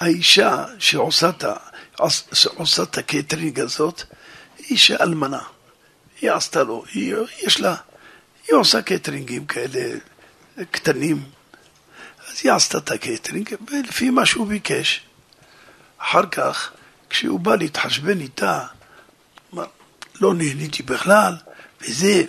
והאישה 0.00 0.64
שעושה 0.78 1.28
את, 1.28 1.44
שעושה 2.32 2.82
את 2.82 2.98
הקייטרינג 2.98 3.60
הזאת, 3.60 4.02
היא 4.58 4.66
אישה 4.70 4.96
אלמנה. 5.00 5.42
היא 6.20 6.30
עשתה 6.30 6.62
לו, 6.62 6.84
היא, 6.92 7.14
יש 7.42 7.60
לה, 7.60 7.76
היא 8.48 8.56
עושה 8.56 8.82
קייטרינגים 8.82 9.46
כאלה 9.46 9.98
קטנים. 10.70 11.24
אז 12.28 12.40
היא 12.42 12.52
עשתה 12.52 12.78
את 12.78 12.90
הקייטרינג, 12.90 13.54
ולפי 13.70 14.10
מה 14.10 14.26
שהוא 14.26 14.46
ביקש. 14.46 15.02
אחר 15.98 16.26
כך, 16.26 16.72
כשהוא 17.10 17.40
בא 17.40 17.56
להתחשבן 17.56 18.20
איתה, 18.20 18.66
לא 20.20 20.34
נהניתי 20.34 20.82
בכלל, 20.82 21.36
וזה... 21.82 22.24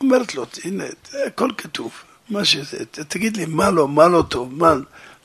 אומרת 0.00 0.34
לו, 0.34 0.46
הנה, 0.64 0.84
הכל 1.26 1.50
כתוב, 1.58 1.92
מה 2.28 2.44
שזה, 2.44 2.84
תגיד 2.84 3.36
לי 3.36 3.46
מה 3.46 3.70
לא, 3.70 3.88
מה 3.88 4.08
לא 4.08 4.24
טוב, 4.28 4.54
מה... 4.54 4.74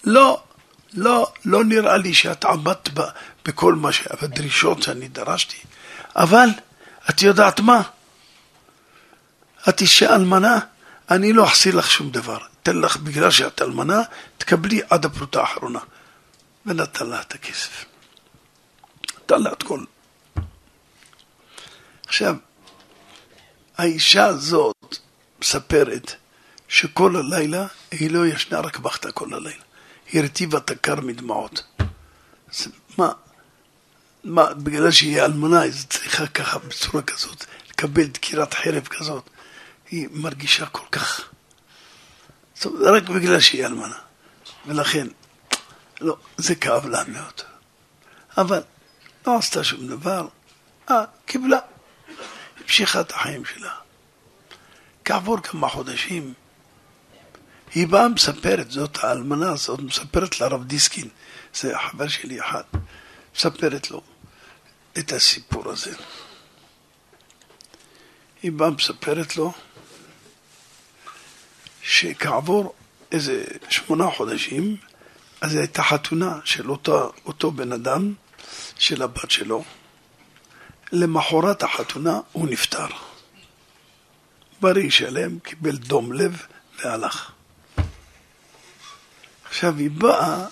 לא, 0.03 0.43
לא, 0.93 1.31
לא 1.45 1.63
נראה 1.63 1.97
לי 1.97 2.13
שאת 2.13 2.45
עמדת 2.45 2.89
בכל 3.45 3.73
מה 3.73 3.91
ש... 3.91 4.07
בדרישות 4.21 4.83
שאני 4.83 5.07
דרשתי, 5.07 5.57
אבל 6.15 6.49
את 7.09 7.21
יודעת 7.21 7.59
מה? 7.59 7.81
את 9.69 9.81
אישה 9.81 10.15
אלמנה, 10.15 10.59
אני 11.11 11.33
לא 11.33 11.45
אחסיר 11.45 11.75
לך 11.75 11.91
שום 11.91 12.09
דבר. 12.09 12.37
אתן 12.63 12.77
לך, 12.77 12.97
בגלל 12.97 13.31
שאת 13.31 13.61
אלמנה, 13.61 14.01
תקבלי 14.37 14.81
עד 14.89 15.05
הפרוטה 15.05 15.41
האחרונה. 15.41 15.79
ונתן 16.65 17.07
לה 17.07 17.21
את 17.21 17.33
הכסף. 17.33 17.85
נתן 19.17 19.41
לה 19.41 19.51
את 19.51 19.63
כל. 19.63 19.83
עכשיו, 22.13 22.35
האישה 23.77 24.25
הזאת 24.25 24.97
מספרת 25.41 26.15
שכל 26.67 27.15
הלילה 27.15 27.67
היא 27.91 28.11
לא 28.11 28.27
ישנה, 28.27 28.59
רק 28.59 28.77
בכתה 28.77 29.11
כל 29.11 29.33
הלילה. 29.33 29.63
היא 30.11 30.21
הרטיבה 30.21 30.57
את 30.57 30.71
הקר 30.71 30.95
מדמעות. 30.95 31.63
אז 32.49 32.67
מה, 32.97 33.11
מה, 34.23 34.53
בגלל 34.53 34.91
שהיא 34.91 35.21
אלמנה, 35.21 35.61
היא 35.61 35.73
צריכה 35.89 36.27
ככה, 36.27 36.59
בצורה 36.59 37.03
כזאת, 37.03 37.45
לקבל 37.69 38.05
דקירת 38.05 38.53
חרב 38.53 38.87
כזאת. 38.87 39.29
היא 39.89 40.07
מרגישה 40.11 40.65
כל 40.65 40.85
כך... 40.91 41.29
זאת 42.55 42.65
אומרת, 42.65 43.03
רק 43.03 43.09
בגלל 43.09 43.39
שהיא 43.39 43.65
אלמנה. 43.65 43.97
ולכן, 44.65 45.07
לא, 46.01 46.17
זה 46.37 46.55
כאב 46.55 46.85
לה 46.85 47.03
מאוד. 47.07 47.41
אבל 48.37 48.61
לא 49.27 49.37
עשתה 49.37 49.63
שום 49.63 49.87
דבר, 49.87 50.27
אה, 50.89 51.03
קיבלה, 51.25 51.59
המשיכה 52.63 53.01
את 53.01 53.11
החיים 53.11 53.45
שלה. 53.45 53.73
כעבור 55.05 55.37
כמה 55.41 55.69
חודשים, 55.69 56.33
היא 57.73 57.87
באה 57.87 58.09
מספרת, 58.09 58.71
זאת 58.71 59.03
האלמנה 59.03 59.51
הזאת, 59.51 59.79
מספרת 59.79 60.39
לרב 60.39 60.63
דיסקין, 60.63 61.09
זה 61.53 61.75
החבר 61.77 62.07
שלי 62.07 62.39
אחד, 62.39 62.63
מספרת 63.35 63.91
לו 63.91 64.01
את 64.97 65.11
הסיפור 65.11 65.71
הזה. 65.71 65.95
היא 68.43 68.51
באה 68.51 68.69
מספרת 68.69 69.37
לו 69.37 69.53
שכעבור 71.81 72.75
איזה 73.11 73.43
שמונה 73.69 74.11
חודשים, 74.11 74.77
אז 75.41 75.55
הייתה 75.55 75.83
חתונה 75.83 76.39
של 76.45 76.71
אותו, 76.71 77.11
אותו 77.25 77.51
בן 77.51 77.71
אדם, 77.71 78.13
של 78.77 79.01
הבת 79.01 79.31
שלו. 79.31 79.63
למחרת 80.93 81.63
החתונה 81.63 82.19
הוא 82.31 82.47
נפטר. 82.47 82.87
בריא 84.61 84.89
שלם, 84.89 85.39
קיבל 85.39 85.75
דום 85.75 86.13
לב 86.13 86.45
והלך. 86.79 87.31
עכשיו 89.45 89.77
היא 89.77 89.91
באה, 89.91 90.45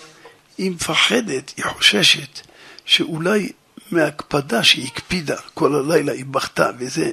היא 0.57 0.71
מפחדת, 0.71 1.53
היא 1.57 1.65
חוששת 1.65 2.47
שאולי 2.85 3.51
מהקפדה 3.91 4.63
שהיא 4.63 4.87
הקפידה 4.87 5.35
כל 5.53 5.75
הלילה, 5.75 6.11
היא 6.11 6.25
בכתה 6.25 6.69
וזה. 6.77 7.11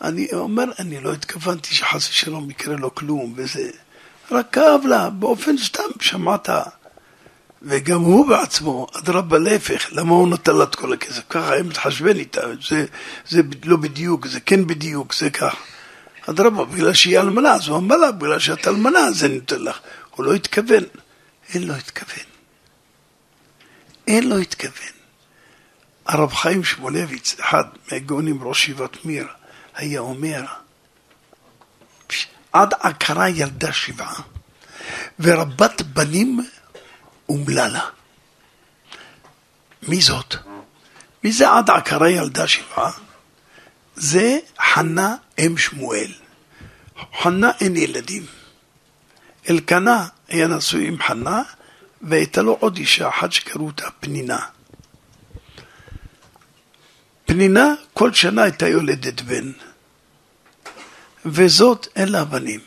אני 0.00 0.28
אומר, 0.32 0.64
אני 0.78 1.00
לא 1.00 1.12
התכוונתי 1.12 1.74
שחס 1.74 2.08
ושלום 2.08 2.50
יקרה 2.50 2.76
לו 2.76 2.94
כלום 2.94 3.34
וזה. 3.36 3.70
רק 4.30 4.52
כאב 4.52 4.80
לה, 4.86 5.10
באופן 5.10 5.58
סתם 5.58 5.90
שמעת. 6.00 6.48
וגם 7.62 8.00
הוא 8.00 8.28
בעצמו, 8.28 8.86
אדרבה 8.98 9.38
להפך, 9.38 9.86
למה 9.92 10.12
הוא 10.12 10.28
נתן 10.28 10.56
לה 10.56 10.64
את 10.64 10.74
כל 10.74 10.92
הכסף? 10.92 11.22
ככה 11.30 11.52
היה 11.52 11.62
מתחשבן 11.62 12.16
איתה, 12.16 12.40
זה, 12.68 12.86
זה 13.28 13.42
לא 13.64 13.76
בדיוק, 13.76 14.26
זה 14.26 14.40
כן 14.40 14.66
בדיוק, 14.66 15.14
זה 15.14 15.30
כך. 15.30 15.54
אדרבה, 16.30 16.64
בגלל 16.64 16.92
שהיא 16.92 17.18
אלמנה, 17.18 17.54
אז 17.54 17.68
הוא 17.68 17.82
בגלל 18.18 18.38
שאת 18.38 18.68
אלמנה, 18.68 19.00
אני 19.24 19.34
נותן 19.34 19.62
לך. 19.62 19.78
הוא 20.10 20.24
לא 20.24 20.34
התכוון. 20.34 20.84
אין 21.54 21.68
לו 21.68 21.74
התכוון. 21.74 22.24
אין 24.06 24.28
לו 24.28 24.38
התכוון. 24.38 24.92
הרב 26.06 26.32
חיים 26.32 26.64
שמואלביץ, 26.64 27.36
אחד 27.40 27.64
מהגאונים, 27.92 28.38
ראש 28.42 28.62
ישיבת 28.62 29.04
מיר, 29.04 29.26
היה 29.74 30.00
אומר, 30.00 30.44
עד 32.52 32.74
עקרה 32.80 33.28
ילדה 33.28 33.72
שבעה, 33.72 34.20
ורבת 35.20 35.82
בנים 35.82 36.40
אומללה. 37.28 37.84
מי 39.82 40.00
זאת? 40.00 40.34
מי 41.24 41.32
זה 41.32 41.50
עד 41.50 41.70
עקרה 41.70 42.10
ילדה 42.10 42.48
שבעה? 42.48 42.90
זה 43.96 44.38
חנה 44.60 45.16
אם 45.38 45.58
שמואל. 45.58 46.12
חנה 47.22 47.50
אין 47.60 47.76
ילדים. 47.76 48.26
אלקנה 49.50 50.06
היה 50.28 50.46
נשוי 50.46 50.88
עם 50.88 51.02
חנה, 51.02 51.42
והייתה 52.02 52.42
לו 52.42 52.56
עוד 52.60 52.76
אישה 52.76 53.08
אחת 53.08 53.32
שקראו 53.32 53.66
אותה 53.66 53.90
פנינה. 54.00 54.38
פנינה 57.26 57.74
כל 57.94 58.12
שנה 58.12 58.42
הייתה 58.42 58.68
יולדת 58.68 59.20
בן. 59.20 59.52
וזאת 61.26 61.88
אין 61.96 62.08
לה 62.08 62.24
בנים. 62.24 62.60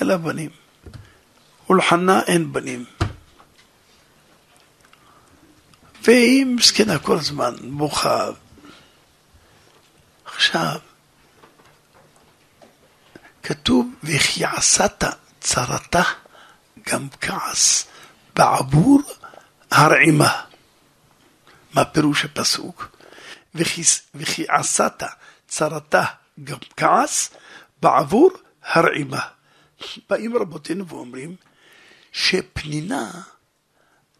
אין 0.00 0.08
לה 0.08 0.18
בנים. 0.18 0.50
ולחנה 1.70 2.20
אין 2.22 2.52
בנים. 2.52 2.84
והיא 6.08 6.46
מסכנה 6.46 6.98
כל 6.98 7.16
הזמן, 7.16 7.54
בוכה. 7.70 8.30
עכשיו, 10.24 10.78
כתוב, 13.42 13.94
וכי 14.02 14.44
עשת 14.44 15.04
צרתה 15.40 16.02
גם 16.88 17.08
כעס 17.20 17.86
בעבור 18.36 19.00
הרעימה. 19.70 20.42
מה 21.74 21.84
פירוש 21.84 22.24
הפסוק? 22.24 22.96
וכי 24.14 24.44
עשת 24.48 25.02
צרתה 25.48 26.04
גם 26.44 26.58
כעס 26.76 27.30
בעבור 27.82 28.30
הרעימה. 28.62 29.20
באים 30.10 30.36
רבותינו 30.36 30.88
ואומרים 30.88 31.36
שפנינה 32.12 33.10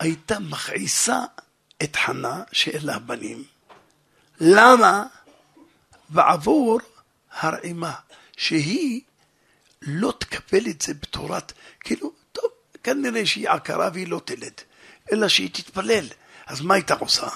הייתה 0.01 0.39
מכעיסה 0.39 1.19
את 1.83 1.97
חנה 1.97 2.43
שאין 2.53 2.87
לה 2.87 2.99
בנים. 2.99 3.45
למה? 4.41 5.05
בעבור 6.09 6.81
הרעימה, 7.33 7.93
שהיא 8.37 9.01
לא 9.83 10.13
תקבל 10.19 10.67
את 10.71 10.83
זה 10.83 10.95
בתורת, 10.95 11.53
כאילו, 11.81 12.13
טוב, 12.33 12.45
כנראה 12.83 13.27
שהיא 13.27 13.49
עקרה 13.49 13.91
והיא 13.93 14.09
לא 14.09 14.21
תלד, 14.25 14.53
אלא 15.13 15.29
שהיא 15.29 15.51
תתפלל. 15.53 16.07
אז 16.47 16.61
מה 16.61 16.75
הייתה 16.75 16.95
עושה? 16.95 17.27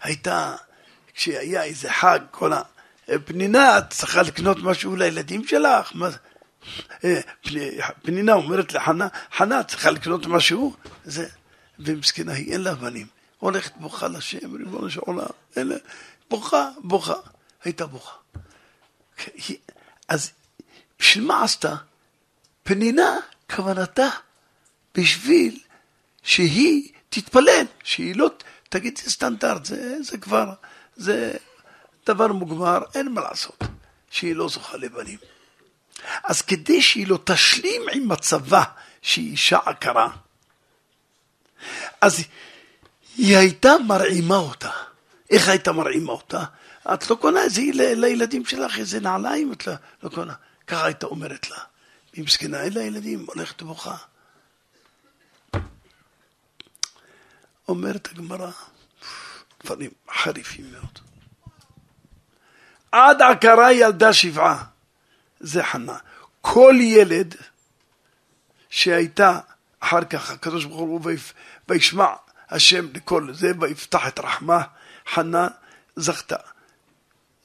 הייתה, 0.00 0.54
כשהיה 1.14 1.62
איזה 1.62 1.92
חג, 1.92 2.18
כל 2.30 2.52
ה... 2.52 2.62
פנינה, 3.24 3.78
את 3.78 3.90
צריכה 3.90 4.22
לקנות 4.22 4.56
משהו 4.62 4.96
לילדים 4.96 5.46
שלך? 5.46 5.90
מה... 5.94 6.08
אה, 7.04 7.20
פנינה 8.02 8.32
אומרת 8.32 8.72
לחנה, 8.72 9.08
חנה, 9.36 9.60
את 9.60 9.68
צריכה 9.68 9.90
לקנות 9.90 10.26
משהו? 10.26 10.76
זה... 11.04 11.28
ומסכנה, 11.78 12.32
היא 12.32 12.52
אין 12.52 12.60
לה 12.60 12.74
בנים. 12.74 13.06
הולכת 13.38 13.76
בוכה 13.76 14.08
לשם, 14.08 14.56
ריבונו 14.56 14.90
של 14.90 15.00
עולם, 15.00 15.26
אין 15.56 15.66
לה... 15.66 15.76
בוכה, 16.30 16.68
בוכה. 16.78 17.14
הייתה 17.64 17.86
בוכה. 17.86 18.12
אז 20.08 20.30
בשביל 20.98 21.24
מה 21.24 21.44
עשתה? 21.44 21.76
פנינה, 22.62 23.16
כוונתה, 23.54 24.08
בשביל 24.94 25.60
שהיא 26.22 26.92
תתפלל, 27.08 27.66
שהיא 27.84 28.16
לא 28.16 28.30
תגיד 28.68 28.98
זה 28.98 29.10
סטנדרט, 29.10 29.64
זה, 29.64 30.02
זה 30.02 30.18
כבר, 30.18 30.52
זה 30.96 31.36
דבר 32.06 32.32
מוגמר, 32.32 32.78
אין 32.94 33.08
מה 33.08 33.20
לעשות, 33.20 33.62
שהיא 34.10 34.36
לא 34.36 34.48
זוכה 34.48 34.76
לבנים. 34.76 35.18
אז 36.24 36.42
כדי 36.42 36.82
שהיא 36.82 37.06
לא 37.06 37.18
תשלים 37.24 37.82
עם 37.92 38.08
מצבה 38.08 38.62
שהיא 39.02 39.30
אישה 39.30 39.58
עקרה, 39.66 40.08
אז 42.00 42.24
היא 43.18 43.36
הייתה 43.36 43.72
מרעימה 43.86 44.36
אותה. 44.36 44.70
איך 45.30 45.48
הייתה 45.48 45.72
מרעימה 45.72 46.12
אותה? 46.12 46.44
את 46.94 47.10
לא 47.10 47.14
קונה 47.14 47.42
איזה 47.42 47.60
לילדים 47.74 48.44
שלך 48.44 48.78
איזה 48.78 49.00
נעליים, 49.00 49.52
את 49.52 49.66
לא, 49.66 49.74
לא 50.02 50.08
קונה. 50.08 50.34
ככה 50.66 50.84
הייתה 50.84 51.06
אומרת 51.06 51.50
לה. 51.50 51.56
היא 52.12 52.24
מסכנה, 52.24 52.62
אין 52.62 52.72
לה 52.72 52.80
הולכת 53.26 53.62
בוכה. 53.62 53.96
אומרת 57.68 58.08
הגמרא, 58.12 58.50
דברים 59.64 59.90
חריפים 60.10 60.72
מאוד. 60.72 60.98
עד 62.92 63.22
עקרה 63.22 63.72
ילדה 63.72 64.12
שבעה. 64.12 64.64
זה 65.40 65.64
חנה. 65.64 65.96
כל 66.40 66.74
ילד 66.80 67.34
שהייתה 68.70 69.40
אחר 69.80 70.04
כך, 70.04 70.30
הקדוש 70.30 70.64
ברוך 70.64 70.80
הוא 70.80 71.00
וישמע 71.68 72.12
השם 72.50 72.86
לכל 72.94 73.34
זה, 73.34 73.52
ויפתח 73.60 74.08
את 74.08 74.18
רחמה, 74.18 74.62
חנה 75.06 75.48
זכתה. 75.96 76.36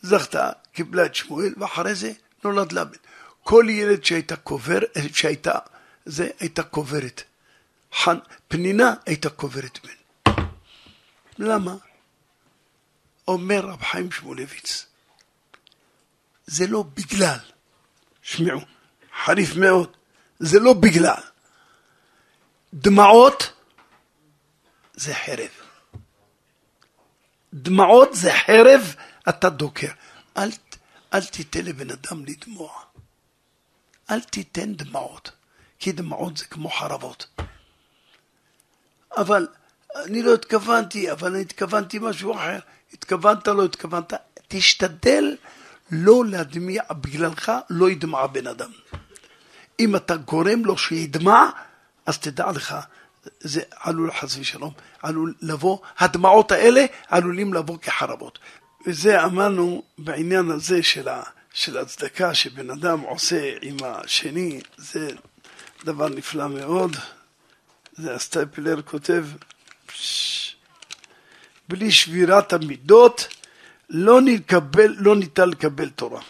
זכתה, 0.01 0.49
קיבלה 0.74 1.06
את 1.06 1.16
שמואל, 1.16 1.54
ואחרי 1.58 1.95
זה 1.95 2.12
נולד 2.43 2.72
לה 2.72 2.84
בן. 2.84 2.97
כל 3.43 3.66
ילד 3.70 4.04
שהייתה 4.04 4.36
קובר, 4.36 4.80
שהייתה, 5.14 5.60
זה 6.06 6.30
הייתה 6.39 6.64
קוברת. 6.64 7.24
חנ... 7.93 8.18
פנינה 8.47 8.93
הייתה 9.06 9.30
קוברת 9.30 9.80
בן. 9.84 10.34
למה? 11.39 11.76
אומר 13.28 13.60
רב 13.66 13.84
חיים 13.84 14.12
שמואלביץ, 14.12 14.86
זה 16.45 16.68
לא 16.68 16.84
בגלל, 16.93 17.38
שמעו, 18.22 18.62
חריף 19.26 19.56
מאוד, 19.56 19.97
זה 20.39 20.60
לא 20.60 20.74
בגלל. 20.74 21.22
דמעות 22.74 23.53
זה 24.94 25.14
חרב. 25.14 25.50
דמעות 27.54 28.10
זה 28.14 28.32
חרב, 28.34 28.96
אתה 29.30 29.50
דוקר. 29.50 29.91
אל, 30.38 30.50
אל 31.14 31.26
תיתן 31.26 31.66
לבן 31.66 31.89
אדם 31.89 32.26
לדמוע. 32.26 32.72
אל 34.10 34.22
תיתן 34.22 34.74
דמעות, 34.74 35.32
כי 35.80 35.91
דמעות 35.91 36.38
זה 36.38 36.46
כמו 36.46 36.70
חרבות. 36.70 37.28
אבל 39.18 39.48
אני 39.96 40.24
לא 40.24 40.34
התכוונתי, 40.34 41.12
אבל 41.12 41.32
אני 41.32 41.41
התכוונתי 41.41 42.00
משהו 42.02 42.36
אחר. 42.36 42.60
התכוונת, 42.94 43.48
לא 43.48 43.66
התכוונת, 43.66 44.14
תשתדל 44.48 45.36
לא 45.91 46.26
להדמיע, 46.26 46.84
בגללך 46.91 47.52
לא 47.70 47.89
ידמע 47.89 48.28
בן 48.28 48.48
אדם. 48.48 48.72
אם 49.80 49.96
אתה 49.96 50.16
גורם 50.16 50.66
לו 50.66 50.78
שידמע, 50.78 51.50
אז 52.06 52.18
תדע 52.18 52.52
לך, 52.52 52.76
זה 53.39 53.61
עלול 53.80 54.11
חס 54.11 54.38
ושלום, 54.38 54.74
עלול 55.01 55.34
לבוא, 55.41 55.78
הדמעות 55.97 56.51
האלה 56.51 56.86
עלולים 57.07 57.53
לבוא 57.53 57.78
כחרבות. 57.78 58.39
וזה 58.88 59.24
אמרנו 59.24 59.84
בעניין 59.97 60.51
הזה 60.51 60.84
של, 60.84 61.07
ה, 61.07 61.24
של 61.53 61.78
הצדקה 61.78 62.34
שבן 62.34 62.69
אדם 62.69 62.99
עושה 62.99 63.53
עם 63.61 63.78
השני, 63.84 64.61
זה 64.78 65.09
דבר 65.84 66.09
נפלא 66.09 66.47
מאוד. 66.47 66.95
זה 67.93 68.15
הסטייפלר 68.15 68.82
כותב, 68.82 69.26
בלי 71.69 71.91
שבירת 71.91 72.53
המידות 72.53 73.28
לא, 73.89 74.21
נקבל, 74.21 74.95
לא 74.97 75.15
ניתן 75.15 75.49
לקבל 75.49 75.89
תורה. 75.89 76.21